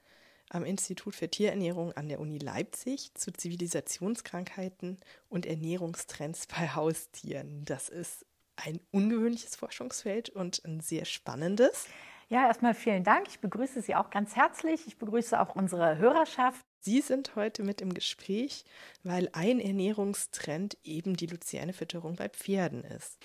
am 0.50 0.65
Institut 0.65 1.15
für 1.15 1.29
Tierernährung 1.29 1.94
an 1.94 2.09
der 2.09 2.19
Uni 2.19 2.38
Leipzig 2.38 3.13
zu 3.13 3.31
Zivilisationskrankheiten 3.31 4.97
und 5.29 5.45
Ernährungstrends 5.45 6.47
bei 6.47 6.67
Haustieren. 6.67 7.63
Das 7.63 7.88
ist 7.88 8.25
ein 8.57 8.79
ungewöhnliches 8.91 9.56
Forschungsfeld 9.56 10.29
und 10.29 10.63
ein 10.65 10.81
sehr 10.81 11.06
spannendes. 11.06 11.88
Ja, 12.31 12.48
erstmal 12.48 12.74
vielen 12.74 13.04
Dank. 13.04 13.28
Ich 13.28 13.42
begrüße 13.42 13.81
Sie 13.81 13.94
auch 13.94 14.10
ganz 14.10 14.38
herzlich. 14.38 14.88
Ich 14.88 14.98
begrüße 14.98 15.38
auch 15.38 15.54
unsere 15.54 15.98
Hörerschaft. 15.98 16.66
Sie 16.80 17.01
sind 17.01 17.36
heute 17.36 17.62
mit 17.62 17.81
im 17.81 17.94
Gespräch, 17.94 18.63
weil 19.04 19.28
ein 19.33 19.60
Ernährungstrend 19.60 20.78
eben 20.86 21.18
die 21.18 21.25
Luzernefütterung 21.25 22.16
bei 22.16 22.30
Pferden 22.30 22.86
ist. 22.86 23.19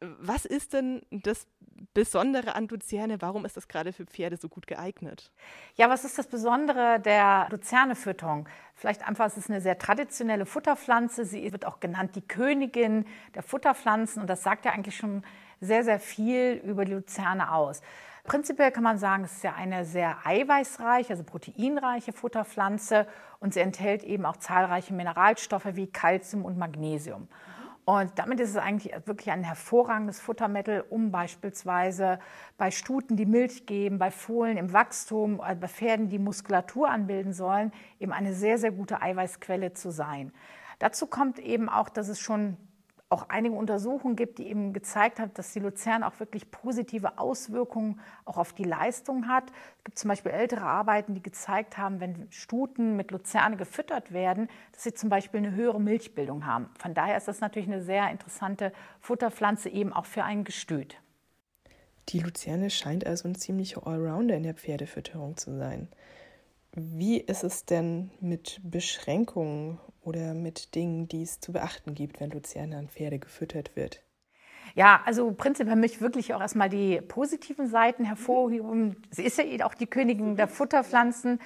Was 0.00 0.44
ist 0.44 0.74
denn 0.74 1.02
das 1.10 1.48
Besondere 1.92 2.54
an 2.54 2.68
Luzerne? 2.68 3.20
Warum 3.20 3.44
ist 3.44 3.56
das 3.56 3.66
gerade 3.66 3.92
für 3.92 4.06
Pferde 4.06 4.36
so 4.36 4.48
gut 4.48 4.68
geeignet? 4.68 5.32
Ja, 5.74 5.90
was 5.90 6.04
ist 6.04 6.16
das 6.16 6.28
Besondere 6.28 7.00
der 7.00 7.48
Luzernefütterung? 7.50 8.48
Vielleicht 8.76 9.08
einfach, 9.08 9.26
es 9.26 9.36
ist 9.36 9.50
eine 9.50 9.60
sehr 9.60 9.76
traditionelle 9.76 10.46
Futterpflanze. 10.46 11.24
Sie 11.24 11.50
wird 11.50 11.66
auch 11.66 11.80
genannt 11.80 12.14
die 12.14 12.28
Königin 12.28 13.06
der 13.34 13.42
Futterpflanzen 13.42 14.22
und 14.22 14.30
das 14.30 14.44
sagt 14.44 14.66
ja 14.66 14.70
eigentlich 14.70 14.96
schon 14.96 15.24
sehr, 15.60 15.82
sehr 15.82 15.98
viel 15.98 16.60
über 16.64 16.84
die 16.84 16.92
Luzerne 16.92 17.52
aus. 17.52 17.82
Prinzipiell 18.24 18.70
kann 18.70 18.84
man 18.84 18.98
sagen, 18.98 19.24
es 19.24 19.32
ist 19.32 19.42
ja 19.42 19.54
eine 19.54 19.84
sehr 19.84 20.24
eiweißreiche, 20.24 21.10
also 21.10 21.24
proteinreiche 21.24 22.12
Futterpflanze 22.12 23.08
und 23.40 23.52
sie 23.52 23.60
enthält 23.60 24.04
eben 24.04 24.24
auch 24.26 24.36
zahlreiche 24.36 24.94
Mineralstoffe 24.94 25.74
wie 25.74 25.88
Calcium 25.88 26.44
und 26.44 26.56
Magnesium. 26.56 27.26
Und 27.84 28.16
damit 28.16 28.38
ist 28.38 28.50
es 28.50 28.56
eigentlich 28.56 28.94
wirklich 29.06 29.32
ein 29.32 29.42
hervorragendes 29.42 30.20
Futtermittel, 30.20 30.84
um 30.88 31.10
beispielsweise 31.10 32.20
bei 32.56 32.70
Stuten, 32.70 33.16
die 33.16 33.26
Milch 33.26 33.66
geben, 33.66 33.98
bei 33.98 34.12
Fohlen 34.12 34.56
im 34.56 34.72
Wachstum, 34.72 35.42
äh, 35.44 35.56
bei 35.56 35.66
Pferden, 35.66 36.08
die 36.08 36.20
Muskulatur 36.20 36.88
anbilden 36.88 37.32
sollen, 37.32 37.72
eben 37.98 38.12
eine 38.12 38.34
sehr, 38.34 38.56
sehr 38.58 38.70
gute 38.70 39.02
Eiweißquelle 39.02 39.72
zu 39.72 39.90
sein. 39.90 40.32
Dazu 40.78 41.08
kommt 41.08 41.40
eben 41.40 41.68
auch, 41.68 41.88
dass 41.88 42.06
es 42.06 42.20
schon 42.20 42.56
auch 43.12 43.28
einige 43.28 43.54
Untersuchungen 43.54 44.16
gibt, 44.16 44.38
die 44.38 44.48
eben 44.48 44.72
gezeigt 44.72 45.20
haben, 45.20 45.32
dass 45.34 45.52
die 45.52 45.60
Luzerne 45.60 46.06
auch 46.06 46.18
wirklich 46.18 46.50
positive 46.50 47.18
Auswirkungen 47.18 48.00
auch 48.24 48.38
auf 48.38 48.54
die 48.54 48.64
Leistung 48.64 49.28
hat. 49.28 49.44
Es 49.78 49.84
gibt 49.84 49.98
zum 49.98 50.08
Beispiel 50.08 50.32
ältere 50.32 50.62
Arbeiten, 50.62 51.14
die 51.14 51.22
gezeigt 51.22 51.76
haben, 51.76 52.00
wenn 52.00 52.26
Stuten 52.30 52.96
mit 52.96 53.10
Luzerne 53.10 53.56
gefüttert 53.56 54.12
werden, 54.12 54.48
dass 54.72 54.84
sie 54.84 54.94
zum 54.94 55.10
Beispiel 55.10 55.38
eine 55.38 55.52
höhere 55.52 55.80
Milchbildung 55.80 56.46
haben. 56.46 56.70
Von 56.78 56.94
daher 56.94 57.18
ist 57.18 57.28
das 57.28 57.40
natürlich 57.40 57.68
eine 57.68 57.82
sehr 57.82 58.10
interessante 58.10 58.72
Futterpflanze 59.00 59.68
eben 59.68 59.92
auch 59.92 60.06
für 60.06 60.24
ein 60.24 60.44
Gestüt. 60.44 60.96
Die 62.08 62.18
Luzerne 62.18 62.70
scheint 62.70 63.06
also 63.06 63.28
ein 63.28 63.34
ziemlicher 63.34 63.86
Allrounder 63.86 64.36
in 64.36 64.42
der 64.42 64.54
Pferdefütterung 64.54 65.36
zu 65.36 65.56
sein. 65.56 65.88
Wie 66.74 67.20
ist 67.20 67.44
es 67.44 67.66
denn 67.66 68.10
mit 68.20 68.60
Beschränkungen 68.64 69.78
oder 70.00 70.32
mit 70.32 70.74
Dingen, 70.74 71.06
die 71.06 71.22
es 71.22 71.38
zu 71.38 71.52
beachten 71.52 71.94
gibt, 71.94 72.18
wenn 72.20 72.30
Luzerne 72.30 72.78
an 72.78 72.88
Pferde 72.88 73.18
gefüttert 73.18 73.76
wird? 73.76 74.02
Ja, 74.74 75.02
also 75.04 75.32
prinzipiell 75.32 75.76
möchte 75.76 75.96
ich 75.96 76.00
wirklich 76.00 76.32
auch 76.32 76.40
erstmal 76.40 76.70
die 76.70 77.02
positiven 77.02 77.68
Seiten 77.68 78.04
hervorheben. 78.04 78.96
Sie 79.10 79.22
ist 79.22 79.36
ja 79.38 79.66
auch 79.66 79.74
die 79.74 79.86
Königin 79.86 80.36
der 80.36 80.48
Futterpflanzen. 80.48 81.40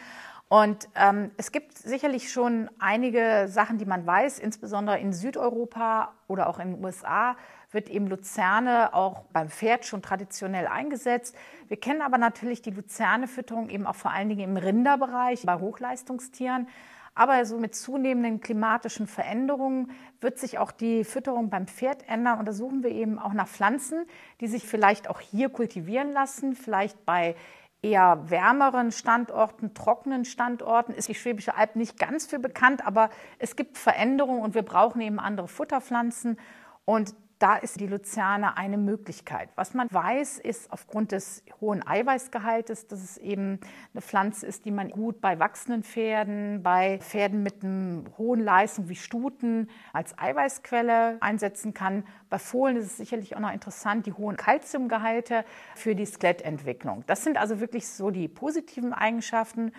Und 0.49 0.89
ähm, 0.95 1.33
es 1.37 1.51
gibt 1.51 1.77
sicherlich 1.77 2.31
schon 2.31 2.71
einige 2.79 3.47
Sachen, 3.49 3.79
die 3.79 3.85
man 3.85 4.07
weiß, 4.07 4.39
insbesondere 4.39 5.01
in 5.01 5.13
Südeuropa 5.13 6.15
oder 6.29 6.49
auch 6.49 6.61
in 6.61 6.75
den 6.75 6.85
USA 6.85 7.37
wird 7.71 7.89
eben 7.89 8.07
Luzerne 8.07 8.95
auch 8.95 9.25
beim 9.33 9.49
Pferd 9.49 9.85
schon 9.85 10.03
traditionell 10.03 10.67
eingesetzt. 10.67 11.37
Wir 11.69 11.79
kennen 11.79 12.03
aber 12.03 12.19
natürlich 12.19 12.63
die 12.63 12.71
Luzernefütterung 12.71 13.69
eben 13.69 13.87
auch 13.87 13.95
vor 13.95 14.13
allen 14.13 14.29
Dingen 14.29 14.51
im 14.51 14.57
Rinderbereich 14.57 15.43
bei 15.45 15.59
Hochleistungstieren. 15.59 16.69
Aber 17.15 17.45
so 17.47 17.59
mit 17.59 17.75
zunehmenden 17.75 18.41
klimatischen 18.41 19.07
Veränderungen 19.07 19.91
wird 20.21 20.39
sich 20.39 20.59
auch 20.59 20.71
die 20.71 21.03
Fütterung 21.03 21.49
beim 21.49 21.67
Pferd 21.67 22.07
ändern. 22.09 22.39
Und 22.39 22.47
da 22.47 22.53
suchen 22.53 22.83
wir 22.83 22.91
eben 22.91 23.19
auch 23.19 23.33
nach 23.33 23.49
Pflanzen, 23.49 24.07
die 24.41 24.47
sich 24.47 24.65
vielleicht 24.65 25.09
auch 25.09 25.21
hier 25.21 25.49
kultivieren 25.49 26.13
lassen, 26.13 26.55
vielleicht 26.55 27.07
bei 27.07 27.35
eher 27.81 28.29
wärmeren 28.29 28.93
Standorten, 28.93 29.73
trockenen 29.73 30.25
Standorten 30.25 30.93
ist 30.93 31.09
die 31.09 31.15
Schwäbische 31.15 31.57
Alb 31.57 31.77
nicht 31.77 31.99
ganz 31.99 32.27
für 32.27 32.39
bekannt, 32.39 32.87
aber 32.87 33.11
es 33.39 33.57
gibt 33.57 33.79
Veränderungen 33.79 34.43
und 34.43 34.55
wir 34.55 34.63
brauchen 34.63 35.01
eben 35.01 35.19
andere 35.19 35.49
Futterpflanzen. 35.49 36.39
Und 36.85 37.15
da 37.39 37.57
ist 37.57 37.81
die 37.81 37.87
Luzerne 37.87 38.57
eine 38.57 38.79
Möglichkeit. 38.79 39.51
Was 39.57 39.75
man 39.75 39.89
weiß, 39.91 40.39
ist 40.39 40.73
aufgrund 40.73 41.13
des 41.13 41.43
hohen 41.61 41.87
Eiweißgehaltes, 41.87 42.87
dass 42.87 43.03
es 43.03 43.19
eben 43.19 43.61
eine 43.93 44.01
Pflanze 44.01 44.47
ist, 44.47 44.65
die 44.65 44.71
man 44.71 44.91
gut 44.91 45.21
bei 45.21 45.39
wachsenden 45.39 45.83
Pferden, 45.83 46.63
bei 46.63 46.99
Pferden 47.01 47.43
mit 47.43 47.63
einer 47.63 48.05
hohen 48.17 48.41
Leistung 48.41 48.89
wie 48.89 48.97
Stuten 48.97 49.69
als 49.93 50.19
Eiweißquelle 50.19 51.19
einsetzen 51.21 51.75
kann. 51.75 52.05
Bei 52.31 52.39
Fohlen 52.39 52.77
ist 52.77 52.87
es 52.87 52.97
sicherlich 52.97 53.37
auch 53.37 53.41
noch 53.41 53.53
interessant, 53.53 54.07
die 54.07 54.15
hohen 54.15 54.37
Kalziumgehalte 54.37 55.45
für 55.75 55.95
die 55.95 56.07
Skelettentwicklung. 56.07 57.05
Das 57.07 57.23
sind 57.23 57.37
also 57.37 57.61
wirklich 57.61 57.87
so 57.89 58.11
die 58.11 58.29
positiven 58.29 58.95
Eigenschaften. 58.95 59.73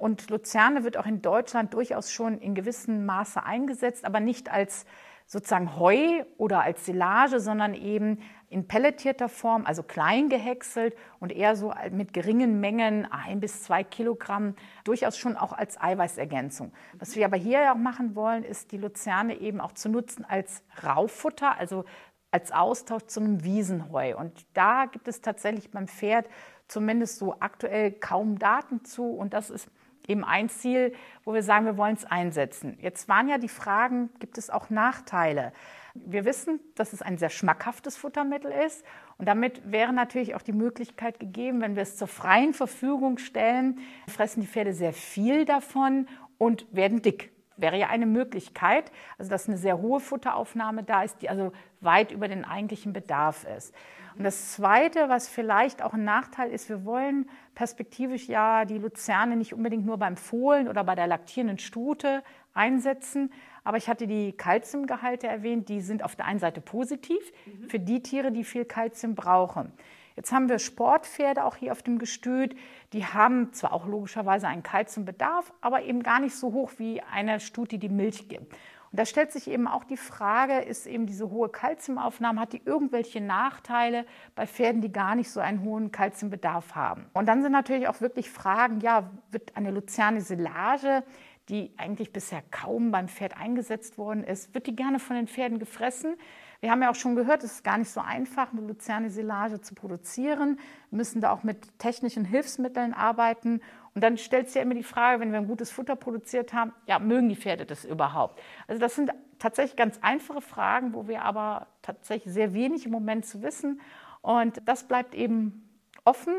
Und 0.00 0.30
Luzerne 0.30 0.82
wird 0.82 0.96
auch 0.96 1.04
in 1.04 1.20
Deutschland 1.20 1.74
durchaus 1.74 2.10
schon 2.10 2.38
in 2.38 2.54
gewissem 2.54 3.04
Maße 3.04 3.44
eingesetzt, 3.44 4.06
aber 4.06 4.18
nicht 4.18 4.50
als 4.50 4.86
sozusagen 5.26 5.76
Heu 5.76 6.24
oder 6.38 6.62
als 6.62 6.86
Silage, 6.86 7.38
sondern 7.38 7.74
eben 7.74 8.18
in 8.48 8.66
pelletierter 8.66 9.28
Form, 9.28 9.66
also 9.66 9.82
klein 9.82 10.30
gehäckselt 10.30 10.96
und 11.20 11.30
eher 11.30 11.54
so 11.54 11.72
mit 11.92 12.14
geringen 12.14 12.60
Mengen, 12.60 13.06
ein 13.12 13.40
bis 13.40 13.62
zwei 13.62 13.84
Kilogramm, 13.84 14.56
durchaus 14.84 15.18
schon 15.18 15.36
auch 15.36 15.52
als 15.52 15.78
Eiweißergänzung. 15.78 16.72
Was 16.98 17.14
wir 17.14 17.26
aber 17.26 17.36
hier 17.36 17.70
auch 17.70 17.76
machen 17.76 18.16
wollen, 18.16 18.42
ist 18.42 18.72
die 18.72 18.78
Luzerne 18.78 19.38
eben 19.38 19.60
auch 19.60 19.72
zu 19.72 19.90
nutzen 19.90 20.24
als 20.24 20.64
Rauffutter, 20.82 21.58
also 21.58 21.84
als 22.30 22.52
Austausch 22.52 23.04
zu 23.04 23.20
einem 23.20 23.44
Wiesenheu. 23.44 24.16
Und 24.16 24.46
da 24.54 24.86
gibt 24.86 25.08
es 25.08 25.20
tatsächlich 25.20 25.70
beim 25.70 25.88
Pferd 25.88 26.26
zumindest 26.68 27.18
so 27.18 27.36
aktuell 27.38 27.92
kaum 27.92 28.38
Daten 28.38 28.84
zu. 28.84 29.04
Und 29.04 29.34
das 29.34 29.50
ist 29.50 29.68
eben 30.10 30.24
ein 30.24 30.48
Ziel, 30.48 30.92
wo 31.24 31.32
wir 31.32 31.42
sagen, 31.42 31.64
wir 31.64 31.76
wollen 31.76 31.94
es 31.94 32.04
einsetzen. 32.04 32.76
Jetzt 32.80 33.08
waren 33.08 33.28
ja 33.28 33.38
die 33.38 33.48
Fragen, 33.48 34.10
gibt 34.18 34.36
es 34.36 34.50
auch 34.50 34.68
Nachteile? 34.68 35.52
Wir 35.94 36.24
wissen, 36.24 36.60
dass 36.74 36.92
es 36.92 37.02
ein 37.02 37.18
sehr 37.18 37.30
schmackhaftes 37.30 37.96
Futtermittel 37.96 38.52
ist 38.66 38.84
und 39.18 39.26
damit 39.26 39.70
wäre 39.70 39.92
natürlich 39.92 40.34
auch 40.34 40.42
die 40.42 40.52
Möglichkeit 40.52 41.18
gegeben, 41.18 41.60
wenn 41.60 41.76
wir 41.76 41.82
es 41.82 41.96
zur 41.96 42.08
freien 42.08 42.54
Verfügung 42.54 43.18
stellen, 43.18 43.80
fressen 44.08 44.40
die 44.40 44.46
Pferde 44.46 44.72
sehr 44.72 44.92
viel 44.92 45.44
davon 45.44 46.06
und 46.38 46.66
werden 46.72 47.02
dick. 47.02 47.32
Wäre 47.60 47.78
ja 47.78 47.88
eine 47.88 48.06
Möglichkeit, 48.06 48.90
also 49.18 49.30
dass 49.30 49.48
eine 49.48 49.58
sehr 49.58 49.78
hohe 49.78 50.00
Futteraufnahme 50.00 50.82
da 50.82 51.02
ist, 51.02 51.22
die 51.22 51.28
also 51.28 51.52
weit 51.80 52.12
über 52.12 52.28
den 52.28 52.44
eigentlichen 52.44 52.92
Bedarf 52.92 53.46
ist. 53.56 53.74
Und 54.16 54.24
das 54.24 54.52
Zweite, 54.52 55.08
was 55.08 55.28
vielleicht 55.28 55.82
auch 55.82 55.94
ein 55.94 56.04
Nachteil 56.04 56.50
ist, 56.50 56.68
wir 56.68 56.84
wollen 56.84 57.28
perspektivisch 57.54 58.28
ja 58.28 58.64
die 58.64 58.78
Luzerne 58.78 59.36
nicht 59.36 59.54
unbedingt 59.54 59.86
nur 59.86 59.98
beim 59.98 60.16
Fohlen 60.16 60.68
oder 60.68 60.84
bei 60.84 60.94
der 60.94 61.06
laktierenden 61.06 61.58
Stute 61.58 62.22
einsetzen. 62.52 63.32
Aber 63.64 63.76
ich 63.76 63.88
hatte 63.88 64.06
die 64.06 64.32
Kalziumgehalte 64.32 65.26
erwähnt, 65.26 65.68
die 65.68 65.80
sind 65.80 66.02
auf 66.02 66.16
der 66.16 66.26
einen 66.26 66.38
Seite 66.38 66.60
positiv 66.60 67.20
mhm. 67.46 67.68
für 67.68 67.78
die 67.78 68.02
Tiere, 68.02 68.32
die 68.32 68.44
viel 68.44 68.64
Kalzium 68.64 69.14
brauchen. 69.14 69.72
Jetzt 70.20 70.32
haben 70.32 70.50
wir 70.50 70.58
Sportpferde 70.58 71.46
auch 71.46 71.56
hier 71.56 71.72
auf 71.72 71.82
dem 71.82 71.98
Gestüt. 71.98 72.54
Die 72.92 73.06
haben 73.06 73.54
zwar 73.54 73.72
auch 73.72 73.86
logischerweise 73.86 74.48
einen 74.48 74.62
Kalziumbedarf, 74.62 75.50
aber 75.62 75.82
eben 75.82 76.02
gar 76.02 76.20
nicht 76.20 76.36
so 76.36 76.52
hoch 76.52 76.72
wie 76.76 77.00
eine 77.00 77.40
Stute, 77.40 77.78
die 77.78 77.88
Milch 77.88 78.28
gibt. 78.28 78.52
Und 78.52 79.00
da 79.00 79.06
stellt 79.06 79.32
sich 79.32 79.48
eben 79.48 79.66
auch 79.66 79.82
die 79.82 79.96
Frage, 79.96 80.58
ist 80.58 80.86
eben 80.86 81.06
diese 81.06 81.30
hohe 81.30 81.48
Kalziumaufnahme, 81.48 82.38
hat 82.38 82.52
die 82.52 82.60
irgendwelche 82.62 83.22
Nachteile 83.22 84.04
bei 84.34 84.46
Pferden, 84.46 84.82
die 84.82 84.92
gar 84.92 85.14
nicht 85.14 85.30
so 85.30 85.40
einen 85.40 85.62
hohen 85.62 85.90
Kalziumbedarf 85.90 86.74
haben? 86.74 87.06
Und 87.14 87.24
dann 87.24 87.40
sind 87.42 87.52
natürlich 87.52 87.88
auch 87.88 88.02
wirklich 88.02 88.28
Fragen, 88.28 88.80
ja, 88.80 89.08
wird 89.30 89.56
eine 89.56 89.70
Luzerne 89.70 90.20
Silage, 90.20 91.02
die 91.48 91.72
eigentlich 91.78 92.12
bisher 92.12 92.42
kaum 92.50 92.90
beim 92.90 93.08
Pferd 93.08 93.38
eingesetzt 93.38 93.96
worden 93.96 94.22
ist, 94.22 94.52
wird 94.54 94.66
die 94.66 94.76
gerne 94.76 94.98
von 94.98 95.16
den 95.16 95.28
Pferden 95.28 95.58
gefressen? 95.58 96.16
Wir 96.60 96.70
haben 96.70 96.82
ja 96.82 96.90
auch 96.90 96.94
schon 96.94 97.16
gehört, 97.16 97.42
es 97.42 97.52
ist 97.52 97.64
gar 97.64 97.78
nicht 97.78 97.90
so 97.90 98.00
einfach, 98.00 98.52
eine 98.52 98.60
Luzerne-Silage 98.60 99.62
zu 99.62 99.74
produzieren. 99.74 100.58
Wir 100.90 100.96
müssen 100.98 101.22
da 101.22 101.32
auch 101.32 101.42
mit 101.42 101.78
technischen 101.78 102.26
Hilfsmitteln 102.26 102.92
arbeiten. 102.92 103.62
Und 103.94 104.04
dann 104.04 104.18
stellt 104.18 104.48
sich 104.48 104.56
ja 104.56 104.62
immer 104.62 104.74
die 104.74 104.82
Frage, 104.82 105.20
wenn 105.20 105.32
wir 105.32 105.38
ein 105.38 105.46
gutes 105.46 105.70
Futter 105.70 105.96
produziert 105.96 106.52
haben, 106.52 106.72
ja, 106.86 106.98
mögen 106.98 107.30
die 107.30 107.36
Pferde 107.36 107.64
das 107.64 107.86
überhaupt? 107.86 108.40
Also 108.68 108.78
das 108.78 108.94
sind 108.94 109.10
tatsächlich 109.38 109.76
ganz 109.76 109.98
einfache 110.02 110.42
Fragen, 110.42 110.92
wo 110.92 111.08
wir 111.08 111.22
aber 111.22 111.66
tatsächlich 111.80 112.32
sehr 112.32 112.52
wenig 112.52 112.84
im 112.84 112.92
Moment 112.92 113.24
zu 113.24 113.42
wissen. 113.42 113.80
Und 114.20 114.60
das 114.66 114.84
bleibt 114.84 115.14
eben 115.14 115.66
offen. 116.04 116.34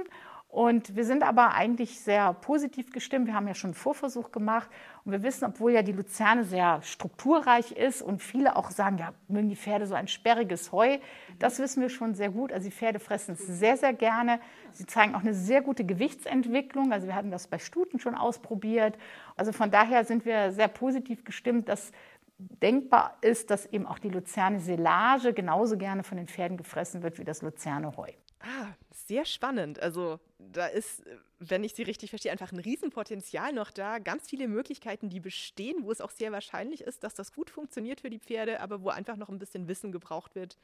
Und 0.52 0.98
wir 0.98 1.06
sind 1.06 1.24
aber 1.24 1.54
eigentlich 1.54 2.02
sehr 2.02 2.34
positiv 2.34 2.92
gestimmt. 2.92 3.26
Wir 3.26 3.36
haben 3.36 3.48
ja 3.48 3.56
schon 3.56 3.70
einen 3.70 3.74
Vorversuch 3.74 4.34
gemacht 4.34 4.70
und 5.06 5.14
wir 5.14 5.24
wissen, 5.24 5.46
obwohl 5.46 5.72
ja 5.72 5.82
die 5.82 5.94
Luzerne 5.94 6.44
sehr 6.44 6.82
strukturreich 6.82 7.72
ist 7.72 8.02
und 8.02 8.22
viele 8.22 8.58
auch 8.58 8.70
sagen, 8.70 8.98
ja, 8.98 9.14
mögen 9.30 9.48
die 9.48 9.56
Pferde 9.56 9.88
so 9.88 9.96
ein 9.96 10.10
sperriges 10.10 10.74
Heu, 10.74 10.98
das 11.40 11.60
wissen 11.60 11.82
wir 11.82 11.88
schon 11.88 12.16
sehr 12.16 12.32
gut. 12.32 12.52
Also 12.52 12.66
die 12.66 12.76
Pferde 12.76 13.00
fressen 13.00 13.32
es 13.32 13.48
sehr, 13.48 13.78
sehr 13.78 13.94
gerne. 13.94 14.42
Sie 14.72 14.86
zeigen 14.86 15.16
auch 15.16 15.22
eine 15.22 15.34
sehr 15.34 15.62
gute 15.62 15.86
Gewichtsentwicklung. 15.86 16.92
Also 16.92 17.08
wir 17.08 17.16
hatten 17.16 17.32
das 17.32 17.48
bei 17.48 17.58
Stuten 17.58 18.00
schon 18.00 18.14
ausprobiert. 18.14 18.98
Also 19.38 19.54
von 19.54 19.72
daher 19.72 20.04
sind 20.04 20.26
wir 20.26 20.52
sehr 20.52 20.68
positiv 20.68 21.24
gestimmt, 21.24 21.70
dass 21.70 21.94
denkbar 22.38 23.18
ist, 23.22 23.52
dass 23.52 23.68
eben 23.68 23.88
auch 23.88 24.00
die 24.00 24.10
Luzerne 24.10 24.60
Silage 24.60 25.32
genauso 25.32 25.78
gerne 25.78 26.04
von 26.04 26.18
den 26.18 26.28
Pferden 26.28 26.58
gefressen 26.58 27.04
wird 27.04 27.20
wie 27.20 27.24
das 27.24 27.42
Luzerne 27.42 27.96
Heu. 27.96 28.12
Ah, 28.42 28.68
sehr 29.12 29.26
spannend. 29.26 29.82
Also 29.82 30.22
da 30.40 30.68
ist, 30.68 31.04
wenn 31.38 31.66
ich 31.66 31.74
Sie 31.74 31.84
richtig 31.84 32.12
verstehe, 32.12 32.32
einfach 32.32 32.54
ein 32.54 32.60
Riesenpotenzial 32.60 33.52
noch 33.52 33.70
da. 33.70 34.00
Ganz 34.00 34.30
viele 34.30 34.48
Möglichkeiten, 34.48 35.10
die 35.10 35.20
bestehen, 35.20 35.84
wo 35.84 35.92
es 35.92 36.00
auch 36.00 36.12
sehr 36.12 36.32
wahrscheinlich 36.32 36.80
ist, 36.80 37.04
dass 37.04 37.14
das 37.14 37.34
gut 37.34 37.50
funktioniert 37.50 38.00
für 38.00 38.10
die 38.10 38.20
Pferde, 38.20 38.62
aber 38.62 38.84
wo 38.84 38.88
einfach 38.88 39.18
noch 39.18 39.28
ein 39.28 39.38
bisschen 39.38 39.68
Wissen 39.68 39.92
gebraucht 39.92 40.34
wird 40.36 40.58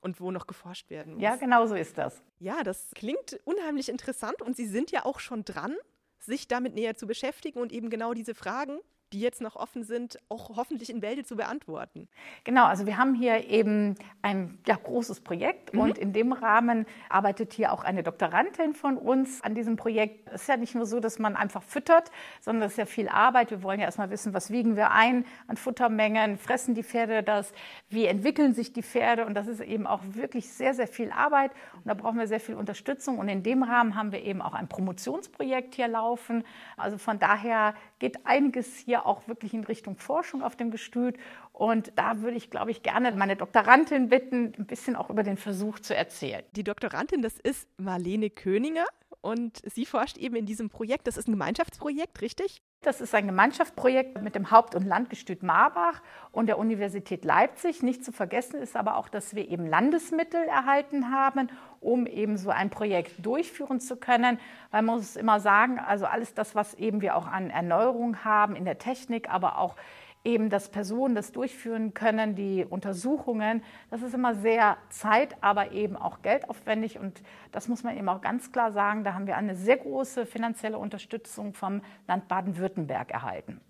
und 0.00 0.20
wo 0.20 0.30
noch 0.30 0.46
geforscht 0.46 0.90
werden 0.90 1.14
muss. 1.14 1.22
Ja, 1.24 1.34
genau 1.34 1.66
so 1.66 1.74
ist 1.74 1.98
das. 1.98 2.22
Ja, 2.38 2.62
das 2.62 2.92
klingt 2.94 3.40
unheimlich 3.44 3.88
interessant 3.88 4.42
und 4.42 4.56
Sie 4.56 4.68
sind 4.68 4.92
ja 4.92 5.04
auch 5.04 5.18
schon 5.18 5.44
dran, 5.44 5.74
sich 6.20 6.46
damit 6.46 6.74
näher 6.74 6.94
zu 6.94 7.08
beschäftigen 7.08 7.58
und 7.58 7.72
eben 7.72 7.90
genau 7.90 8.14
diese 8.14 8.36
Fragen 8.36 8.78
die 9.12 9.20
jetzt 9.20 9.40
noch 9.40 9.56
offen 9.56 9.84
sind, 9.84 10.18
auch 10.28 10.56
hoffentlich 10.56 10.90
in 10.90 11.00
Bälde 11.00 11.24
zu 11.24 11.36
beantworten. 11.36 12.08
Genau, 12.44 12.66
also 12.66 12.86
wir 12.86 12.98
haben 12.98 13.14
hier 13.14 13.48
eben 13.48 13.94
ein 14.22 14.58
ja, 14.66 14.76
großes 14.76 15.20
Projekt 15.20 15.72
mhm. 15.72 15.80
und 15.80 15.98
in 15.98 16.12
dem 16.12 16.32
Rahmen 16.32 16.86
arbeitet 17.08 17.52
hier 17.52 17.72
auch 17.72 17.84
eine 17.84 18.02
Doktorandin 18.02 18.74
von 18.74 18.98
uns 18.98 19.42
an 19.42 19.54
diesem 19.54 19.76
Projekt. 19.76 20.28
Es 20.32 20.42
ist 20.42 20.48
ja 20.48 20.56
nicht 20.56 20.74
nur 20.74 20.86
so, 20.86 21.00
dass 21.00 21.18
man 21.18 21.36
einfach 21.36 21.62
füttert, 21.62 22.10
sondern 22.40 22.66
es 22.66 22.72
ist 22.72 22.78
ja 22.78 22.86
viel 22.86 23.08
Arbeit. 23.08 23.50
Wir 23.50 23.62
wollen 23.62 23.80
ja 23.80 23.86
erstmal 23.86 24.10
wissen, 24.10 24.34
was 24.34 24.50
wiegen 24.50 24.76
wir 24.76 24.90
ein 24.90 25.24
an 25.46 25.56
Futtermengen, 25.56 26.36
fressen 26.36 26.74
die 26.74 26.82
Pferde 26.82 27.22
das, 27.22 27.52
wie 27.88 28.06
entwickeln 28.06 28.52
sich 28.54 28.72
die 28.72 28.82
Pferde 28.82 29.24
und 29.24 29.34
das 29.34 29.46
ist 29.46 29.60
eben 29.60 29.86
auch 29.86 30.00
wirklich 30.04 30.50
sehr, 30.50 30.74
sehr 30.74 30.88
viel 30.88 31.10
Arbeit 31.10 31.52
und 31.76 31.86
da 31.86 31.94
brauchen 31.94 32.18
wir 32.18 32.26
sehr 32.26 32.40
viel 32.40 32.54
Unterstützung 32.54 33.18
und 33.18 33.28
in 33.28 33.42
dem 33.42 33.62
Rahmen 33.62 33.94
haben 33.94 34.12
wir 34.12 34.22
eben 34.22 34.42
auch 34.42 34.54
ein 34.54 34.68
Promotionsprojekt 34.68 35.74
hier 35.74 35.88
laufen. 35.88 36.44
Also 36.76 36.98
von 36.98 37.18
daher 37.18 37.74
geht 37.98 38.26
einiges 38.26 38.76
hier 38.76 39.06
auch 39.06 39.26
wirklich 39.28 39.54
in 39.54 39.64
Richtung 39.64 39.96
Forschung 39.96 40.42
auf 40.42 40.56
dem 40.56 40.70
Gestüt. 40.70 41.16
Und 41.52 41.92
da 41.96 42.20
würde 42.20 42.36
ich, 42.36 42.50
glaube 42.50 42.70
ich, 42.70 42.82
gerne 42.82 43.12
meine 43.12 43.36
Doktorandin 43.36 44.08
bitten, 44.08 44.52
ein 44.58 44.66
bisschen 44.66 44.96
auch 44.96 45.10
über 45.10 45.22
den 45.22 45.36
Versuch 45.36 45.78
zu 45.78 45.94
erzählen. 45.94 46.42
Die 46.52 46.64
Doktorandin, 46.64 47.22
das 47.22 47.38
ist 47.38 47.68
Marlene 47.78 48.30
Köninger. 48.30 48.86
Und 49.20 49.60
sie 49.64 49.84
forscht 49.84 50.16
eben 50.16 50.36
in 50.36 50.46
diesem 50.46 50.70
Projekt. 50.70 51.06
Das 51.06 51.16
ist 51.16 51.28
ein 51.28 51.32
Gemeinschaftsprojekt, 51.32 52.20
richtig? 52.20 52.62
Das 52.82 53.00
ist 53.00 53.12
ein 53.12 53.26
Gemeinschaftsprojekt 53.26 54.22
mit 54.22 54.36
dem 54.36 54.52
Haupt- 54.52 54.76
und 54.76 54.86
Landgestüt 54.86 55.42
Marbach 55.42 56.00
und 56.30 56.46
der 56.46 56.58
Universität 56.58 57.24
Leipzig. 57.24 57.82
Nicht 57.82 58.04
zu 58.04 58.12
vergessen 58.12 58.62
ist 58.62 58.76
aber 58.76 58.96
auch, 58.96 59.08
dass 59.08 59.34
wir 59.34 59.48
eben 59.48 59.66
Landesmittel 59.66 60.44
erhalten 60.44 61.10
haben, 61.10 61.48
um 61.80 62.06
eben 62.06 62.36
so 62.36 62.50
ein 62.50 62.70
Projekt 62.70 63.26
durchführen 63.26 63.80
zu 63.80 63.96
können. 63.96 64.38
Weil 64.70 64.82
man 64.82 64.94
muss 64.94 65.16
immer 65.16 65.40
sagen, 65.40 65.80
also 65.80 66.06
alles 66.06 66.34
das, 66.34 66.54
was 66.54 66.74
eben 66.74 67.00
wir 67.00 67.16
auch 67.16 67.26
an 67.26 67.50
Erneuerung 67.50 68.24
haben 68.24 68.54
in 68.54 68.64
der 68.64 68.78
Technik, 68.78 69.28
aber 69.28 69.58
auch 69.58 69.74
eben, 70.24 70.50
dass 70.50 70.68
Personen 70.68 71.14
das 71.14 71.32
durchführen 71.32 71.94
können, 71.94 72.34
die 72.34 72.64
Untersuchungen. 72.64 73.62
Das 73.90 74.02
ist 74.02 74.14
immer 74.14 74.34
sehr 74.34 74.76
zeit-, 74.90 75.36
aber 75.42 75.72
eben 75.72 75.96
auch 75.96 76.22
geldaufwendig. 76.22 76.98
Und 76.98 77.22
das 77.52 77.68
muss 77.68 77.82
man 77.82 77.96
eben 77.96 78.08
auch 78.08 78.20
ganz 78.20 78.52
klar 78.52 78.72
sagen. 78.72 79.04
Da 79.04 79.14
haben 79.14 79.26
wir 79.26 79.36
eine 79.36 79.56
sehr 79.56 79.76
große 79.76 80.26
finanzielle 80.26 80.78
Unterstützung 80.78 81.54
vom 81.54 81.82
Land 82.06 82.28
Baden-Württemberg 82.28 83.10
erhalten. 83.10 83.60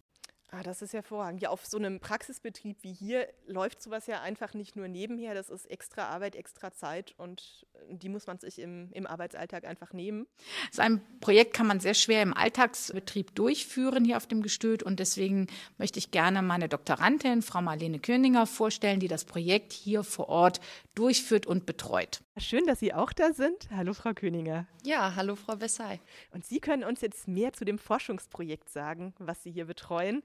Ah, 0.51 0.63
das 0.63 0.81
ist 0.81 0.95
hervorragend. 0.95 1.43
Ja, 1.43 1.51
auf 1.51 1.67
so 1.67 1.77
einem 1.77 2.01
Praxisbetrieb 2.01 2.79
wie 2.81 2.93
hier 2.95 3.29
läuft 3.47 3.83
sowas 3.83 4.07
ja 4.07 4.23
einfach 4.23 4.55
nicht 4.55 4.77
nur 4.77 4.89
nebenher. 4.89 5.35
Das 5.35 5.51
ist 5.51 5.67
extra 5.71 6.09
Arbeit, 6.09 6.35
extra 6.37 6.73
Zeit 6.73 7.15
und 7.19 7.67
äh, 7.75 7.95
die 7.95 8.09
muss 8.09 8.27
man 8.27 8.39
sich 8.39 8.59
im, 8.59 8.91
im 8.93 9.07
Arbeitsalltag 9.07 9.65
einfach 9.67 9.93
nehmen. 9.93 10.27
So 10.73 10.81
ein 10.81 11.03
Projekt 11.21 11.53
kann 11.53 11.67
man 11.67 11.81
sehr 11.81 11.93
schwer 11.93 12.23
im 12.23 12.33
Alltagsbetrieb 12.33 13.35
durchführen 13.35 14.07
hier 14.07 14.17
auf 14.17 14.27
dem 14.27 14.41
Gestüt 14.41 14.83
und 14.83 15.01
deswegen 15.01 15.49
möchte 15.77 15.99
ich 15.99 16.13
gerne 16.13 16.41
meine 16.41 16.71
Doktorandin, 16.71 17.43
Frau 17.43 17.61
Marlene 17.61 17.99
Köninger, 17.99 18.47
vorstellen, 18.47 19.01
die 19.01 19.09
das 19.09 19.27
Projekt 19.27 19.75
hier 19.75 20.03
vor 20.03 20.31
Ort 20.31 20.61
durchführt 20.95 21.47
und 21.47 21.67
betreut. 21.67 22.23
Schön, 22.41 22.67
dass 22.67 22.79
Sie 22.79 22.95
auch 22.95 23.13
da 23.13 23.33
sind. 23.33 23.69
Hallo, 23.71 23.95
Frau 23.95 24.15
Königer. 24.15 24.67
Ja, 24.85 25.15
hallo, 25.17 25.35
Frau 25.35 25.57
Bessay. 25.57 26.01
Und 26.31 26.45
Sie 26.45 26.61
können 26.61 26.85
uns 26.85 27.01
jetzt 27.01 27.27
mehr 27.27 27.53
zu 27.53 27.65
dem 27.65 27.79
Forschungsprojekt 27.79 28.71
sagen, 28.71 29.13
was 29.19 29.43
Sie 29.43 29.51
hier 29.51 29.65
betreuen. 29.65 30.23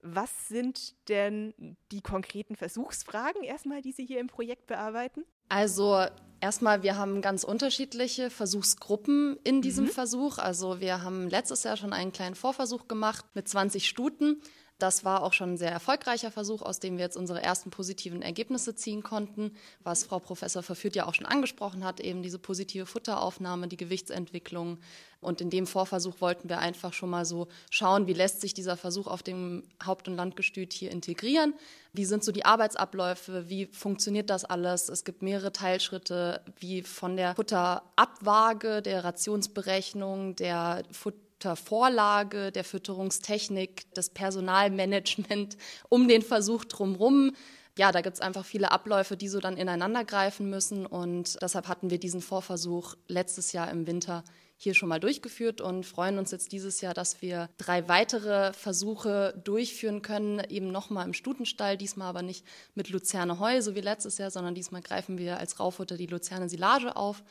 Was 0.00 0.48
sind 0.48 0.94
denn 1.08 1.76
die 1.90 2.00
konkreten 2.00 2.54
Versuchsfragen 2.54 3.42
erstmal, 3.42 3.82
die 3.82 3.92
Sie 3.92 4.06
hier 4.06 4.20
im 4.20 4.28
Projekt 4.28 4.66
bearbeiten? 4.68 5.24
Also 5.48 6.04
erstmal, 6.40 6.82
wir 6.82 6.96
haben 6.96 7.22
ganz 7.22 7.42
unterschiedliche 7.42 8.30
Versuchsgruppen 8.30 9.38
in 9.42 9.60
diesem 9.60 9.86
mhm. 9.86 9.90
Versuch. 9.90 10.38
Also 10.38 10.80
wir 10.80 11.02
haben 11.02 11.28
letztes 11.28 11.64
Jahr 11.64 11.76
schon 11.76 11.92
einen 11.92 12.12
kleinen 12.12 12.36
Vorversuch 12.36 12.86
gemacht 12.86 13.24
mit 13.34 13.48
20 13.48 13.88
Stuten. 13.88 14.40
Das 14.78 15.04
war 15.04 15.24
auch 15.24 15.32
schon 15.32 15.54
ein 15.54 15.56
sehr 15.56 15.72
erfolgreicher 15.72 16.30
Versuch, 16.30 16.62
aus 16.62 16.78
dem 16.78 16.98
wir 16.98 17.04
jetzt 17.04 17.16
unsere 17.16 17.42
ersten 17.42 17.70
positiven 17.70 18.22
Ergebnisse 18.22 18.76
ziehen 18.76 19.02
konnten, 19.02 19.50
was 19.82 20.04
Frau 20.04 20.20
Professor 20.20 20.62
Verführt 20.62 20.94
ja 20.94 21.06
auch 21.06 21.14
schon 21.14 21.26
angesprochen 21.26 21.84
hat, 21.84 21.98
eben 21.98 22.22
diese 22.22 22.38
positive 22.38 22.86
Futteraufnahme, 22.86 23.66
die 23.66 23.76
Gewichtsentwicklung. 23.76 24.78
Und 25.20 25.40
in 25.40 25.50
dem 25.50 25.66
Vorversuch 25.66 26.20
wollten 26.20 26.48
wir 26.48 26.60
einfach 26.60 26.92
schon 26.92 27.10
mal 27.10 27.24
so 27.24 27.48
schauen, 27.70 28.06
wie 28.06 28.12
lässt 28.12 28.40
sich 28.40 28.54
dieser 28.54 28.76
Versuch 28.76 29.08
auf 29.08 29.24
dem 29.24 29.64
Haupt- 29.84 30.06
und 30.06 30.14
Landgestüt 30.14 30.72
hier 30.72 30.92
integrieren, 30.92 31.54
wie 31.92 32.04
sind 32.04 32.22
so 32.22 32.30
die 32.30 32.44
Arbeitsabläufe, 32.44 33.48
wie 33.48 33.66
funktioniert 33.66 34.30
das 34.30 34.44
alles. 34.44 34.88
Es 34.88 35.02
gibt 35.02 35.22
mehrere 35.22 35.52
Teilschritte, 35.52 36.40
wie 36.60 36.82
von 36.82 37.16
der 37.16 37.34
Futterabwaage, 37.34 38.80
der 38.80 39.02
Rationsberechnung, 39.02 40.36
der 40.36 40.84
Futter 40.92 41.27
Vorlage, 41.56 42.52
der 42.52 42.64
Fütterungstechnik, 42.64 43.86
das 43.94 44.10
Personalmanagement 44.10 45.56
um 45.88 46.08
den 46.08 46.22
Versuch 46.22 46.64
drumherum. 46.64 47.34
Ja, 47.76 47.92
da 47.92 48.00
gibt 48.00 48.14
es 48.14 48.20
einfach 48.20 48.44
viele 48.44 48.72
Abläufe, 48.72 49.16
die 49.16 49.28
so 49.28 49.38
dann 49.38 49.56
ineinander 49.56 50.04
greifen 50.04 50.50
müssen. 50.50 50.84
Und 50.84 51.40
deshalb 51.40 51.68
hatten 51.68 51.90
wir 51.90 51.98
diesen 51.98 52.20
Vorversuch 52.20 52.96
letztes 53.06 53.52
Jahr 53.52 53.70
im 53.70 53.86
Winter 53.86 54.24
hier 54.60 54.74
schon 54.74 54.88
mal 54.88 54.98
durchgeführt 54.98 55.60
und 55.60 55.86
freuen 55.86 56.18
uns 56.18 56.32
jetzt 56.32 56.50
dieses 56.50 56.80
Jahr, 56.80 56.92
dass 56.92 57.22
wir 57.22 57.48
drei 57.58 57.86
weitere 57.86 58.52
Versuche 58.52 59.40
durchführen 59.44 60.02
können, 60.02 60.42
eben 60.48 60.72
nochmal 60.72 61.06
im 61.06 61.14
Stutenstall, 61.14 61.76
diesmal 61.76 62.08
aber 62.08 62.22
nicht 62.22 62.44
mit 62.74 62.90
Luzerne 62.90 63.38
Heu, 63.38 63.62
so 63.62 63.76
wie 63.76 63.80
letztes 63.80 64.18
Jahr, 64.18 64.32
sondern 64.32 64.56
diesmal 64.56 64.82
greifen 64.82 65.16
wir 65.16 65.38
als 65.38 65.60
Raufutter 65.60 65.96
die 65.96 66.06
Luzerne 66.06 66.48
Silage 66.48 66.96
auf 66.96 67.22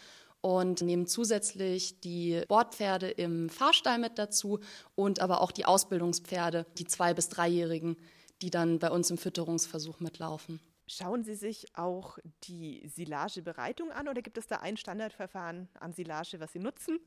und 0.41 0.81
nehmen 0.81 1.07
zusätzlich 1.07 1.99
die 1.99 2.41
Bordpferde 2.47 3.09
im 3.09 3.49
Fahrstall 3.49 3.99
mit 3.99 4.17
dazu 4.17 4.59
und 4.95 5.19
aber 5.19 5.41
auch 5.41 5.51
die 5.51 5.65
Ausbildungspferde, 5.65 6.65
die 6.77 6.85
zwei- 6.85 7.13
bis 7.13 7.29
dreijährigen, 7.29 7.97
die 8.41 8.49
dann 8.49 8.79
bei 8.79 8.91
uns 8.91 9.09
im 9.09 9.17
Fütterungsversuch 9.17 9.99
mitlaufen. 9.99 10.59
Schauen 10.89 11.25
Sie 11.25 11.35
sich 11.35 11.75
auch 11.75 12.17
die 12.45 12.87
Silagebereitung 12.87 13.91
an 13.91 14.07
oder 14.07 14.21
gibt 14.21 14.37
es 14.37 14.47
da 14.47 14.57
ein 14.57 14.77
Standardverfahren 14.77 15.67
an 15.81 15.91
Silage, 15.91 16.39
was 16.39 16.53
Sie 16.53 16.59
nutzen? 16.59 16.99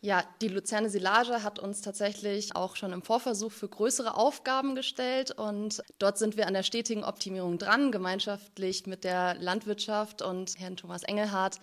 Ja, 0.00 0.24
die 0.40 0.48
Luzerne 0.48 0.90
Silage 0.90 1.44
hat 1.44 1.60
uns 1.60 1.80
tatsächlich 1.80 2.56
auch 2.56 2.74
schon 2.74 2.92
im 2.92 3.02
Vorversuch 3.02 3.52
für 3.52 3.68
größere 3.68 4.16
Aufgaben 4.16 4.74
gestellt 4.74 5.30
und 5.30 5.82
dort 6.00 6.18
sind 6.18 6.36
wir 6.36 6.48
an 6.48 6.54
der 6.54 6.64
stetigen 6.64 7.04
Optimierung 7.04 7.58
dran, 7.58 7.92
gemeinschaftlich 7.92 8.86
mit 8.86 9.04
der 9.04 9.34
Landwirtschaft 9.36 10.20
und 10.20 10.58
Herrn 10.58 10.76
Thomas 10.76 11.04
Engelhardt 11.04 11.60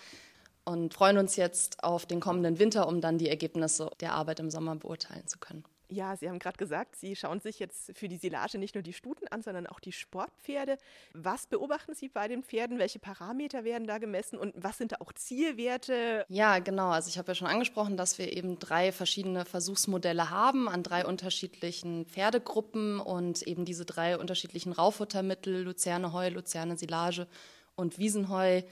und 0.66 0.94
freuen 0.94 1.18
uns 1.18 1.36
jetzt 1.36 1.84
auf 1.84 2.06
den 2.06 2.20
kommenden 2.20 2.60
Winter, 2.60 2.88
um 2.88 3.02
dann 3.02 3.18
die 3.18 3.30
Ergebnisse 3.30 3.92
der 4.02 4.14
Arbeit 4.14 4.40
im 4.40 4.50
Sommer 4.50 4.76
beurteilen 4.76 5.28
zu 5.28 5.40
können. 5.40 5.64
Ja, 5.90 6.16
Sie 6.16 6.28
haben 6.28 6.40
gerade 6.40 6.58
gesagt, 6.58 6.96
Sie 6.96 7.16
schauen 7.16 7.40
sich 7.40 7.60
jetzt 7.60 7.96
für 7.96 8.08
die 8.08 8.18
Silage 8.18 8.58
nicht 8.58 8.76
nur 8.76 8.82
die 8.82 8.94
Stuten 8.94 9.28
an, 9.28 9.44
sondern 9.44 9.68
auch 9.68 9.80
die 9.80 9.92
Sportpferde. 9.92 10.78
Was 11.14 11.46
beobachten 11.46 11.94
Sie 11.94 12.10
bei 12.10 12.28
den 12.28 12.44
Pferden? 12.44 12.80
Welche 12.80 13.00
Parameter 13.00 13.64
werden 13.64 13.86
da 13.86 14.00
gemessen 14.00 14.40
und 14.40 14.54
was 14.58 14.78
sind 14.78 14.94
da 14.94 14.98
auch 15.00 15.14
Zielwerte? 15.14 16.26
Ja, 16.28 16.60
genau. 16.60 16.90
Also 16.90 17.10
ich 17.10 17.18
habe 17.18 17.30
ja 17.30 17.36
schon 17.36 17.48
angesprochen, 17.48 17.98
dass 17.98 18.18
wir 18.18 18.36
eben 18.36 18.58
drei 18.58 18.92
verschiedene 18.92 19.46
Versuchsmodelle 19.46 20.32
haben 20.32 20.68
an 20.68 20.82
drei 20.82 21.06
unterschiedlichen 21.06 22.06
Pferdegruppen 22.08 23.00
und 23.00 23.44
eben 23.44 23.66
diese 23.66 23.86
drei 23.86 24.18
unterschiedlichen 24.18 24.72
Raufuttermittel, 24.72 25.62
Luzerne 25.62 26.14
Heu, 26.14 26.30
Luzerne 26.30 26.78
Silage 26.78 27.28
und 27.76 28.00
Wiesenheu 28.00 28.64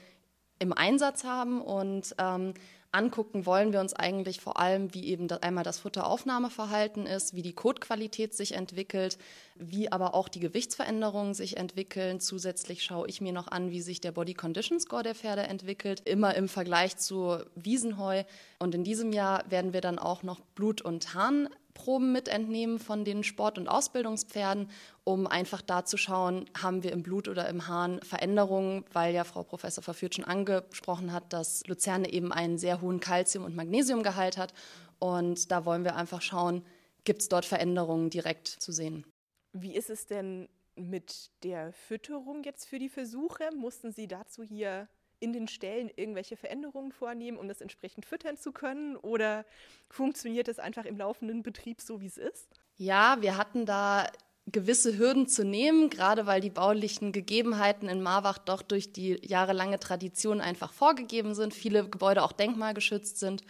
im 0.64 0.72
Einsatz 0.72 1.24
haben 1.24 1.60
und 1.60 2.14
ähm, 2.18 2.54
angucken 2.90 3.44
wollen 3.44 3.72
wir 3.72 3.80
uns 3.80 3.92
eigentlich 3.92 4.40
vor 4.40 4.58
allem, 4.58 4.94
wie 4.94 5.06
eben 5.06 5.30
einmal 5.30 5.64
das 5.64 5.80
Futteraufnahmeverhalten 5.80 7.06
ist, 7.06 7.34
wie 7.34 7.42
die 7.42 7.52
Kotqualität 7.52 8.34
sich 8.34 8.52
entwickelt, 8.52 9.18
wie 9.56 9.90
aber 9.92 10.14
auch 10.14 10.28
die 10.28 10.40
Gewichtsveränderungen 10.40 11.34
sich 11.34 11.56
entwickeln. 11.56 12.20
Zusätzlich 12.20 12.82
schaue 12.82 13.08
ich 13.08 13.20
mir 13.20 13.32
noch 13.32 13.48
an, 13.48 13.70
wie 13.70 13.80
sich 13.80 14.00
der 14.00 14.12
Body 14.12 14.34
Condition 14.34 14.80
Score 14.80 15.02
der 15.02 15.14
Pferde 15.14 15.42
entwickelt, 15.42 16.02
immer 16.04 16.34
im 16.34 16.48
Vergleich 16.48 16.96
zu 16.96 17.38
Wiesenheu. 17.56 18.24
Und 18.58 18.74
in 18.74 18.84
diesem 18.84 19.12
Jahr 19.12 19.44
werden 19.50 19.72
wir 19.72 19.80
dann 19.80 19.98
auch 19.98 20.22
noch 20.22 20.40
Blut- 20.54 20.82
und 20.82 21.14
Harn 21.14 21.48
Proben 21.74 22.12
mitentnehmen 22.12 22.78
von 22.78 23.04
den 23.04 23.24
Sport- 23.24 23.58
und 23.58 23.68
Ausbildungspferden, 23.68 24.70
um 25.02 25.26
einfach 25.26 25.60
da 25.60 25.84
zu 25.84 25.96
schauen, 25.96 26.48
haben 26.56 26.82
wir 26.82 26.92
im 26.92 27.02
Blut 27.02 27.28
oder 27.28 27.48
im 27.48 27.66
Hahn 27.66 28.00
Veränderungen, 28.02 28.84
weil 28.92 29.12
ja 29.12 29.24
Frau 29.24 29.42
Professor 29.42 29.82
Verführt 29.82 30.14
schon 30.14 30.24
angesprochen 30.24 31.12
hat, 31.12 31.32
dass 31.32 31.66
Luzerne 31.66 32.12
eben 32.12 32.32
einen 32.32 32.58
sehr 32.58 32.80
hohen 32.80 33.00
Kalzium- 33.00 33.44
und 33.44 33.56
Magnesiumgehalt 33.56 34.38
hat. 34.38 34.54
Und 34.98 35.50
da 35.50 35.64
wollen 35.64 35.84
wir 35.84 35.96
einfach 35.96 36.22
schauen, 36.22 36.64
gibt 37.02 37.22
es 37.22 37.28
dort 37.28 37.44
Veränderungen 37.44 38.08
direkt 38.08 38.48
zu 38.48 38.72
sehen. 38.72 39.04
Wie 39.52 39.74
ist 39.74 39.90
es 39.90 40.06
denn 40.06 40.48
mit 40.76 41.30
der 41.42 41.72
Fütterung 41.72 42.42
jetzt 42.44 42.66
für 42.66 42.78
die 42.78 42.88
Versuche? 42.88 43.50
Mussten 43.54 43.92
Sie 43.92 44.08
dazu 44.08 44.42
hier 44.42 44.88
in 45.24 45.32
den 45.32 45.48
Stellen 45.48 45.90
irgendwelche 45.96 46.36
Veränderungen 46.36 46.92
vornehmen, 46.92 47.38
um 47.38 47.48
das 47.48 47.60
entsprechend 47.60 48.04
füttern 48.04 48.36
zu 48.36 48.52
können? 48.52 48.96
Oder 48.96 49.44
funktioniert 49.88 50.48
es 50.48 50.58
einfach 50.58 50.84
im 50.84 50.98
laufenden 50.98 51.42
Betrieb 51.42 51.80
so, 51.80 52.00
wie 52.00 52.06
es 52.06 52.18
ist? 52.18 52.48
Ja, 52.76 53.16
wir 53.20 53.36
hatten 53.36 53.64
da 53.64 54.06
gewisse 54.46 54.98
Hürden 54.98 55.26
zu 55.26 55.44
nehmen, 55.44 55.88
gerade 55.88 56.26
weil 56.26 56.40
die 56.40 56.50
baulichen 56.50 57.12
Gegebenheiten 57.12 57.88
in 57.88 58.02
Marwach 58.02 58.36
doch 58.36 58.60
durch 58.60 58.92
die 58.92 59.18
jahrelange 59.26 59.80
Tradition 59.80 60.42
einfach 60.42 60.72
vorgegeben 60.72 61.34
sind, 61.34 61.54
viele 61.54 61.88
Gebäude 61.88 62.22
auch 62.22 62.32
denkmalgeschützt 62.32 63.18
sind. 63.18 63.42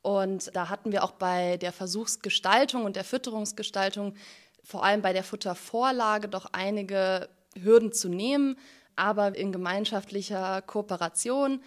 Und 0.00 0.56
da 0.56 0.70
hatten 0.70 0.90
wir 0.90 1.04
auch 1.04 1.12
bei 1.12 1.58
der 1.58 1.72
Versuchsgestaltung 1.72 2.84
und 2.84 2.96
der 2.96 3.04
Fütterungsgestaltung, 3.04 4.14
vor 4.62 4.84
allem 4.84 5.02
bei 5.02 5.12
der 5.12 5.24
Futtervorlage, 5.24 6.28
doch 6.28 6.46
einige 6.52 7.28
Hürden 7.62 7.92
zu 7.92 8.08
nehmen. 8.08 8.56
Aber 8.98 9.36
in 9.36 9.52
gemeinschaftlicher 9.52 10.60
Kooperation 10.62 11.62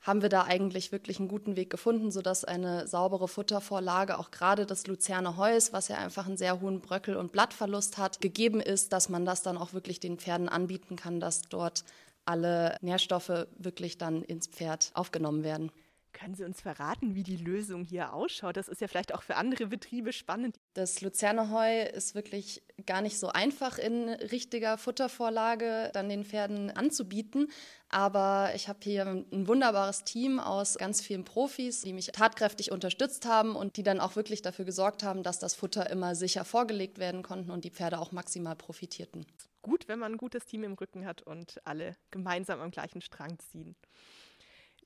haben 0.00 0.20
wir 0.20 0.28
da 0.28 0.42
eigentlich 0.42 0.90
wirklich 0.90 1.20
einen 1.20 1.28
guten 1.28 1.54
Weg 1.54 1.70
gefunden, 1.70 2.10
sodass 2.10 2.44
eine 2.44 2.88
saubere 2.88 3.28
Futtervorlage, 3.28 4.18
auch 4.18 4.32
gerade 4.32 4.66
das 4.66 4.88
Luzerner 4.88 5.36
Heus, 5.36 5.72
was 5.72 5.86
ja 5.86 5.98
einfach 5.98 6.26
einen 6.26 6.36
sehr 6.36 6.60
hohen 6.60 6.80
Bröckel- 6.80 7.16
und 7.16 7.30
Blattverlust 7.30 7.98
hat, 7.98 8.20
gegeben 8.20 8.60
ist, 8.60 8.92
dass 8.92 9.08
man 9.08 9.24
das 9.24 9.42
dann 9.42 9.56
auch 9.56 9.74
wirklich 9.74 10.00
den 10.00 10.18
Pferden 10.18 10.48
anbieten 10.48 10.96
kann, 10.96 11.20
dass 11.20 11.42
dort 11.42 11.84
alle 12.24 12.76
Nährstoffe 12.80 13.46
wirklich 13.58 13.96
dann 13.96 14.22
ins 14.22 14.48
Pferd 14.48 14.90
aufgenommen 14.94 15.44
werden. 15.44 15.70
Können 16.12 16.34
Sie 16.34 16.44
uns 16.44 16.60
verraten, 16.60 17.14
wie 17.14 17.22
die 17.22 17.36
Lösung 17.36 17.84
hier 17.84 18.12
ausschaut? 18.12 18.56
Das 18.56 18.68
ist 18.68 18.80
ja 18.80 18.88
vielleicht 18.88 19.14
auch 19.14 19.22
für 19.22 19.36
andere 19.36 19.66
Betriebe 19.66 20.12
spannend. 20.12 20.58
Das 20.74 21.00
Luzerner 21.00 21.50
Heu 21.50 21.82
ist 21.82 22.14
wirklich 22.14 22.62
gar 22.84 23.00
nicht 23.00 23.18
so 23.18 23.28
einfach 23.28 23.78
in 23.78 24.08
richtiger 24.08 24.76
Futtervorlage 24.76 25.90
dann 25.94 26.08
den 26.08 26.24
Pferden 26.24 26.70
anzubieten. 26.70 27.50
Aber 27.88 28.52
ich 28.54 28.68
habe 28.68 28.78
hier 28.82 29.06
ein 29.06 29.48
wunderbares 29.48 30.04
Team 30.04 30.38
aus 30.38 30.76
ganz 30.76 31.00
vielen 31.00 31.24
Profis, 31.24 31.80
die 31.80 31.92
mich 31.92 32.06
tatkräftig 32.06 32.72
unterstützt 32.72 33.26
haben 33.26 33.56
und 33.56 33.76
die 33.76 33.82
dann 33.82 34.00
auch 34.00 34.14
wirklich 34.14 34.42
dafür 34.42 34.64
gesorgt 34.64 35.02
haben, 35.02 35.22
dass 35.22 35.38
das 35.38 35.54
Futter 35.54 35.88
immer 35.90 36.14
sicher 36.14 36.44
vorgelegt 36.44 36.98
werden 36.98 37.22
konnten 37.22 37.50
und 37.50 37.64
die 37.64 37.70
Pferde 37.70 37.98
auch 37.98 38.12
maximal 38.12 38.56
profitierten. 38.56 39.26
Gut, 39.62 39.88
wenn 39.88 39.98
man 39.98 40.12
ein 40.12 40.18
gutes 40.18 40.44
Team 40.44 40.64
im 40.64 40.74
Rücken 40.74 41.06
hat 41.06 41.22
und 41.22 41.60
alle 41.64 41.96
gemeinsam 42.10 42.60
am 42.60 42.70
gleichen 42.70 43.00
Strang 43.00 43.38
ziehen. 43.38 43.76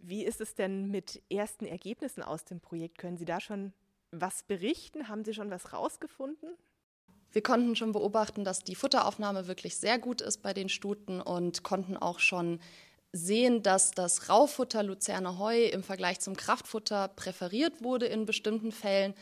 Wie 0.00 0.24
ist 0.24 0.40
es 0.40 0.54
denn 0.54 0.90
mit 0.90 1.22
ersten 1.30 1.66
Ergebnissen 1.66 2.22
aus 2.22 2.44
dem 2.44 2.60
Projekt? 2.60 2.98
Können 2.98 3.16
Sie 3.16 3.24
da 3.24 3.40
schon 3.40 3.72
was 4.10 4.42
berichten? 4.42 5.08
Haben 5.08 5.24
Sie 5.24 5.34
schon 5.34 5.50
was 5.50 5.72
rausgefunden? 5.72 6.50
Wir 7.32 7.42
konnten 7.42 7.76
schon 7.76 7.92
beobachten, 7.92 8.44
dass 8.44 8.64
die 8.64 8.74
Futteraufnahme 8.74 9.46
wirklich 9.46 9.76
sehr 9.76 9.98
gut 9.98 10.20
ist 10.20 10.38
bei 10.38 10.54
den 10.54 10.68
Stuten 10.68 11.20
und 11.20 11.62
konnten 11.62 11.96
auch 11.96 12.18
schon 12.18 12.60
sehen, 13.12 13.62
dass 13.62 13.90
das 13.90 14.28
Raufutter 14.28 14.82
Luzerner 14.82 15.38
Heu 15.38 15.64
im 15.66 15.82
Vergleich 15.82 16.20
zum 16.20 16.36
Kraftfutter 16.36 17.08
präferiert 17.08 17.82
wurde 17.82 18.06
in 18.06 18.26
bestimmten 18.26 18.72
Fällen 18.72 19.14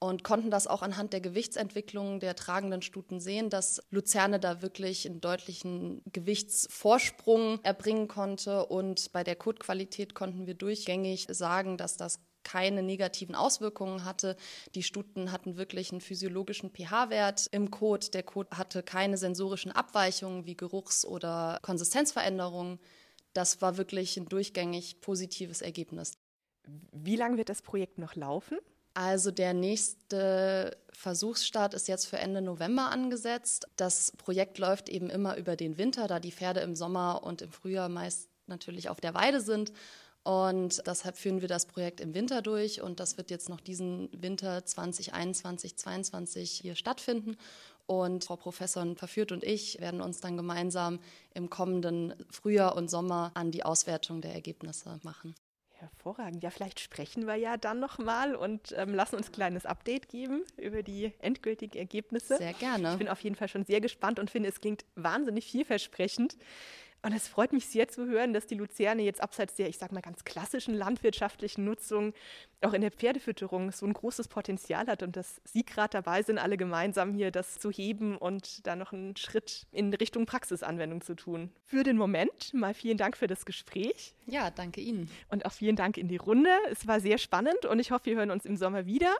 und 0.00 0.24
konnten 0.24 0.50
das 0.50 0.66
auch 0.66 0.80
anhand 0.80 1.12
der 1.12 1.20
Gewichtsentwicklung 1.20 2.20
der 2.20 2.34
tragenden 2.34 2.80
Stuten 2.80 3.20
sehen, 3.20 3.50
dass 3.50 3.82
Luzerne 3.90 4.40
da 4.40 4.62
wirklich 4.62 5.06
einen 5.06 5.20
deutlichen 5.20 6.02
Gewichtsvorsprung 6.10 7.60
erbringen 7.62 8.08
konnte. 8.08 8.64
Und 8.64 9.12
bei 9.12 9.22
der 9.22 9.36
Kotqualität 9.36 10.14
konnten 10.14 10.46
wir 10.46 10.54
durchgängig 10.54 11.26
sagen, 11.30 11.76
dass 11.76 11.98
das 11.98 12.18
keine 12.44 12.82
negativen 12.82 13.34
Auswirkungen 13.34 14.06
hatte. 14.06 14.36
Die 14.74 14.82
Stuten 14.82 15.32
hatten 15.32 15.58
wirklich 15.58 15.92
einen 15.92 16.00
physiologischen 16.00 16.70
pH-Wert 16.70 17.48
im 17.52 17.70
Kot. 17.70 18.14
Der 18.14 18.22
Kot 18.22 18.50
hatte 18.52 18.82
keine 18.82 19.18
sensorischen 19.18 19.70
Abweichungen 19.70 20.46
wie 20.46 20.56
Geruchs- 20.56 21.04
oder 21.04 21.58
Konsistenzveränderungen. 21.60 22.78
das 23.34 23.62
war 23.62 23.76
wirklich 23.76 24.16
ein 24.16 24.28
durchgängig 24.28 25.02
positives 25.02 25.60
Ergebnis. 25.62 26.14
Wie 26.90 27.16
lange 27.16 27.36
wird 27.36 27.48
das 27.48 27.62
Projekt 27.62 27.98
noch 27.98 28.16
laufen? 28.16 28.58
Also 28.94 29.30
der 29.30 29.54
nächste 29.54 30.76
Versuchsstart 30.92 31.74
ist 31.74 31.88
jetzt 31.88 32.06
für 32.06 32.18
Ende 32.18 32.42
November 32.42 32.90
angesetzt. 32.90 33.66
Das 33.76 34.12
Projekt 34.12 34.58
läuft 34.58 34.88
eben 34.88 35.08
immer 35.08 35.36
über 35.36 35.56
den 35.56 35.78
Winter, 35.78 36.08
da 36.08 36.20
die 36.20 36.32
Pferde 36.32 36.60
im 36.60 36.74
Sommer 36.74 37.22
und 37.22 37.42
im 37.42 37.52
Frühjahr 37.52 37.88
meist 37.88 38.28
natürlich 38.46 38.88
auf 38.88 39.00
der 39.00 39.14
Weide 39.14 39.40
sind. 39.40 39.72
Und 40.22 40.82
deshalb 40.86 41.16
führen 41.16 41.40
wir 41.40 41.48
das 41.48 41.64
Projekt 41.64 42.00
im 42.00 42.12
Winter 42.12 42.42
durch 42.42 42.82
und 42.82 43.00
das 43.00 43.16
wird 43.16 43.30
jetzt 43.30 43.48
noch 43.48 43.60
diesen 43.60 44.10
Winter 44.12 44.64
2021, 44.66 45.76
2022 45.76 46.50
hier 46.50 46.74
stattfinden. 46.74 47.36
Und 47.86 48.24
Frau 48.24 48.36
Professorin 48.36 48.96
Verführt 48.96 49.32
und 49.32 49.42
ich 49.42 49.80
werden 49.80 50.00
uns 50.02 50.20
dann 50.20 50.36
gemeinsam 50.36 51.00
im 51.32 51.48
kommenden 51.48 52.14
Frühjahr 52.30 52.76
und 52.76 52.90
Sommer 52.90 53.30
an 53.34 53.50
die 53.50 53.64
Auswertung 53.64 54.20
der 54.20 54.34
Ergebnisse 54.34 55.00
machen. 55.02 55.34
Hervorragend. 55.80 56.42
Ja, 56.42 56.50
vielleicht 56.50 56.80
sprechen 56.80 57.26
wir 57.26 57.36
ja 57.36 57.56
dann 57.56 57.80
nochmal 57.80 58.34
und 58.34 58.74
ähm, 58.76 58.94
lassen 58.94 59.16
uns 59.16 59.28
ein 59.28 59.32
kleines 59.32 59.66
Update 59.66 60.08
geben 60.08 60.44
über 60.56 60.82
die 60.82 61.12
endgültigen 61.20 61.78
Ergebnisse. 61.78 62.36
Sehr 62.36 62.52
gerne. 62.52 62.92
Ich 62.92 62.98
bin 62.98 63.08
auf 63.08 63.20
jeden 63.22 63.36
Fall 63.36 63.48
schon 63.48 63.64
sehr 63.64 63.80
gespannt 63.80 64.18
und 64.18 64.30
finde, 64.30 64.48
es 64.48 64.60
klingt 64.60 64.84
wahnsinnig 64.94 65.50
vielversprechend. 65.50 66.36
Und 67.02 67.12
es 67.12 67.28
freut 67.28 67.52
mich 67.52 67.66
sehr 67.66 67.88
zu 67.88 68.06
hören, 68.06 68.34
dass 68.34 68.46
die 68.46 68.54
Luzerne 68.54 69.02
jetzt 69.02 69.22
abseits 69.22 69.54
der, 69.54 69.68
ich 69.68 69.78
sage 69.78 69.94
mal, 69.94 70.02
ganz 70.02 70.24
klassischen 70.24 70.74
landwirtschaftlichen 70.74 71.64
Nutzung 71.64 72.12
auch 72.60 72.74
in 72.74 72.82
der 72.82 72.90
Pferdefütterung 72.90 73.72
so 73.72 73.86
ein 73.86 73.94
großes 73.94 74.28
Potenzial 74.28 74.86
hat 74.86 75.02
und 75.02 75.16
dass 75.16 75.40
Sie 75.44 75.64
gerade 75.64 75.90
dabei 75.92 76.22
sind, 76.22 76.38
alle 76.38 76.58
gemeinsam 76.58 77.14
hier 77.14 77.30
das 77.30 77.58
zu 77.58 77.70
heben 77.70 78.18
und 78.18 78.66
da 78.66 78.76
noch 78.76 78.92
einen 78.92 79.16
Schritt 79.16 79.66
in 79.72 79.94
Richtung 79.94 80.26
Praxisanwendung 80.26 81.00
zu 81.00 81.14
tun. 81.14 81.50
Für 81.64 81.84
den 81.84 81.96
Moment 81.96 82.52
mal 82.52 82.74
vielen 82.74 82.98
Dank 82.98 83.16
für 83.16 83.26
das 83.26 83.46
Gespräch. 83.46 84.14
Ja, 84.26 84.50
danke 84.50 84.82
Ihnen. 84.82 85.10
Und 85.30 85.46
auch 85.46 85.52
vielen 85.52 85.76
Dank 85.76 85.96
in 85.96 86.08
die 86.08 86.18
Runde. 86.18 86.50
Es 86.70 86.86
war 86.86 87.00
sehr 87.00 87.16
spannend 87.16 87.64
und 87.64 87.78
ich 87.78 87.92
hoffe, 87.92 88.06
wir 88.06 88.16
hören 88.16 88.30
uns 88.30 88.44
im 88.44 88.56
Sommer 88.56 88.84
wieder. 88.84 89.16